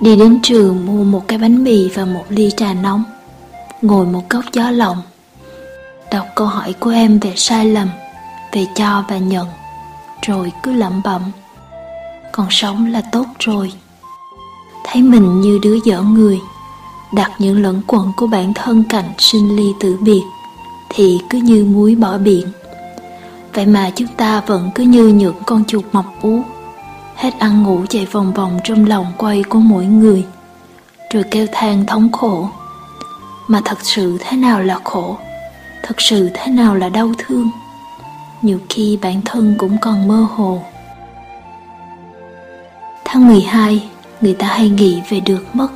đi 0.00 0.16
đến 0.16 0.38
trường 0.42 0.86
mua 0.86 1.04
một 1.04 1.28
cái 1.28 1.38
bánh 1.38 1.64
mì 1.64 1.88
và 1.88 2.04
một 2.04 2.24
ly 2.28 2.50
trà 2.56 2.74
nóng. 2.74 3.04
Ngồi 3.82 4.06
một 4.06 4.30
góc 4.30 4.44
gió 4.52 4.70
lộng 4.70 5.02
đọc 6.14 6.26
câu 6.34 6.46
hỏi 6.46 6.72
của 6.80 6.90
em 6.90 7.18
về 7.18 7.32
sai 7.36 7.66
lầm, 7.66 7.88
về 8.52 8.66
cho 8.74 9.04
và 9.08 9.18
nhận, 9.18 9.46
rồi 10.22 10.52
cứ 10.62 10.72
lẩm 10.72 11.00
bẩm. 11.04 11.22
Còn 12.32 12.46
sống 12.50 12.86
là 12.86 13.02
tốt 13.12 13.26
rồi. 13.38 13.72
Thấy 14.84 15.02
mình 15.02 15.40
như 15.40 15.58
đứa 15.62 15.76
dở 15.84 16.02
người, 16.02 16.40
đặt 17.12 17.30
những 17.38 17.62
lẫn 17.62 17.82
quẩn 17.86 18.12
của 18.16 18.26
bản 18.26 18.54
thân 18.54 18.84
cạnh 18.88 19.12
sinh 19.18 19.56
ly 19.56 19.72
tử 19.80 19.96
biệt, 20.00 20.22
thì 20.88 21.20
cứ 21.30 21.38
như 21.38 21.64
muối 21.64 21.94
bỏ 21.94 22.18
biển. 22.18 22.46
Vậy 23.54 23.66
mà 23.66 23.90
chúng 23.90 24.08
ta 24.08 24.40
vẫn 24.40 24.70
cứ 24.74 24.82
như 24.82 25.08
những 25.08 25.36
con 25.46 25.64
chuột 25.64 25.84
mọc 25.92 26.06
ú, 26.22 26.42
hết 27.16 27.38
ăn 27.38 27.62
ngủ 27.62 27.80
chạy 27.88 28.06
vòng 28.06 28.32
vòng 28.32 28.58
trong 28.64 28.86
lòng 28.86 29.12
quay 29.18 29.42
của 29.42 29.58
mỗi 29.58 29.84
người, 29.84 30.24
rồi 31.12 31.24
kêu 31.30 31.46
than 31.52 31.86
thống 31.86 32.12
khổ. 32.12 32.48
Mà 33.48 33.60
thật 33.64 33.78
sự 33.82 34.18
thế 34.20 34.36
nào 34.36 34.60
là 34.60 34.78
khổ? 34.84 35.18
Thật 35.86 36.00
sự 36.00 36.30
thế 36.34 36.52
nào 36.52 36.74
là 36.74 36.88
đau 36.88 37.12
thương? 37.18 37.50
Nhiều 38.42 38.58
khi 38.68 38.98
bản 39.02 39.20
thân 39.24 39.54
cũng 39.58 39.78
còn 39.78 40.08
mơ 40.08 40.26
hồ. 40.34 40.62
Tháng 43.04 43.28
12 43.28 43.88
người 44.20 44.34
ta 44.34 44.46
hay 44.46 44.68
nghĩ 44.68 45.00
về 45.08 45.20
được 45.20 45.56
mất. 45.56 45.68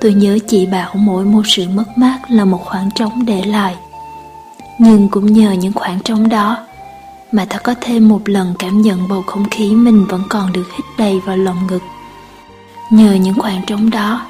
Tôi 0.00 0.14
nhớ 0.14 0.38
chị 0.48 0.66
bảo 0.66 0.94
mỗi 0.94 1.24
một 1.24 1.42
sự 1.44 1.68
mất 1.68 1.98
mát 1.98 2.18
là 2.28 2.44
một 2.44 2.64
khoảng 2.64 2.90
trống 2.94 3.24
để 3.26 3.44
lại. 3.44 3.76
Nhưng 4.78 5.08
cũng 5.08 5.32
nhờ 5.32 5.52
những 5.52 5.72
khoảng 5.72 6.00
trống 6.00 6.28
đó 6.28 6.66
mà 7.32 7.44
ta 7.44 7.58
có 7.58 7.74
thêm 7.80 8.08
một 8.08 8.28
lần 8.28 8.54
cảm 8.58 8.82
nhận 8.82 9.08
bầu 9.08 9.22
không 9.22 9.48
khí 9.50 9.70
mình 9.70 10.06
vẫn 10.06 10.22
còn 10.28 10.52
được 10.52 10.66
hít 10.72 10.84
đầy 10.98 11.20
vào 11.20 11.36
lồng 11.36 11.66
ngực. 11.66 11.82
Nhờ 12.90 13.12
những 13.14 13.38
khoảng 13.38 13.62
trống 13.66 13.90
đó 13.90 14.26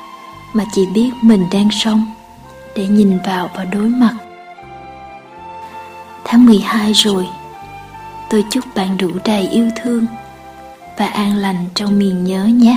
mà 0.53 0.65
chị 0.73 0.87
biết 0.87 1.11
mình 1.23 1.47
đang 1.53 1.69
sống 1.71 2.05
để 2.77 2.87
nhìn 2.87 3.19
vào 3.27 3.51
và 3.57 3.65
đối 3.65 3.89
mặt 3.89 4.15
tháng 6.33 6.47
12 6.47 6.93
rồi. 6.93 7.29
Tôi 8.31 8.45
chúc 8.51 8.65
bạn 8.75 8.97
đủ 8.99 9.11
đầy 9.25 9.49
yêu 9.49 9.69
thương 9.83 10.07
và 10.99 11.07
an 11.07 11.37
lành 11.37 11.67
trong 11.75 11.99
miền 11.99 12.25
nhớ 12.25 12.45
nhé. 12.45 12.77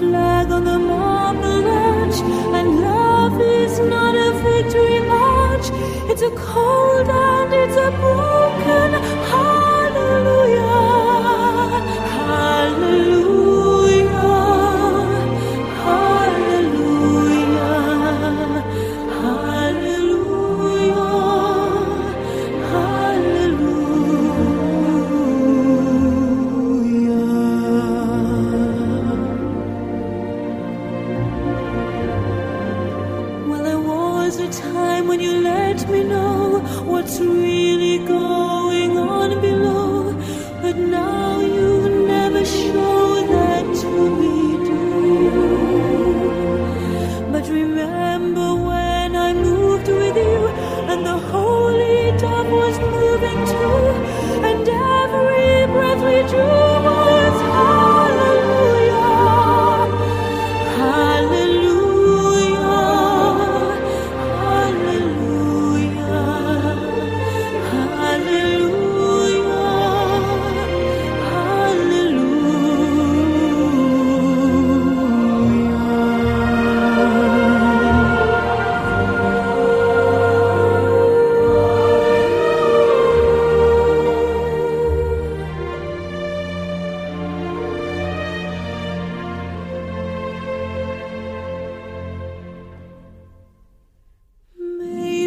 Flag 0.00 0.50
on 0.50 0.64
the 0.64 0.78
marble 0.78 1.66
arch. 1.68 2.18
And 2.56 2.80
love 2.80 3.38
is 3.40 3.78
not 3.80 4.14
a 4.26 4.30
victory 4.44 5.00
march, 5.00 5.66
it's 6.10 6.22
a 6.22 6.30
cold 6.30 7.08
and 7.08 7.52
it's 7.62 7.76
a 7.76 7.90
broken 8.00 8.99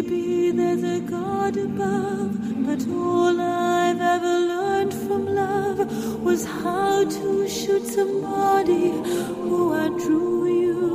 Maybe 0.06 0.50
there's 0.50 0.82
a 0.82 1.00
God 1.00 1.56
above, 1.56 2.32
but 2.66 2.86
all 2.88 3.40
I've 3.40 3.98
ever 3.98 4.38
learned 4.52 4.92
from 4.92 5.24
love 5.24 5.78
was 6.22 6.44
how 6.44 7.04
to 7.04 7.48
shoot 7.48 7.86
somebody 7.86 8.90
who 8.90 9.72
outdrew 9.72 10.46
you. 10.60 10.90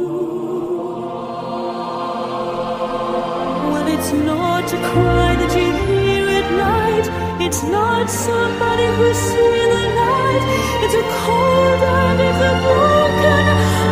Well, 3.72 3.88
it's 3.96 4.12
not 4.12 4.72
a 4.74 4.80
cry 4.92 5.36
that 5.42 5.54
you 5.58 5.72
hear 5.88 6.30
at 6.42 6.52
night, 6.68 7.42
it's 7.42 7.64
not 7.64 8.12
somebody 8.12 8.86
who's 8.98 9.18
seen 9.18 9.70
the 9.76 9.86
light, 10.02 10.44
it's 10.84 10.94
a 10.94 11.06
cold 11.24 11.82
and 11.98 12.20
it's 12.28 12.42
a 12.50 12.54
broken 12.62 13.10
hallelujah. 13.50 13.89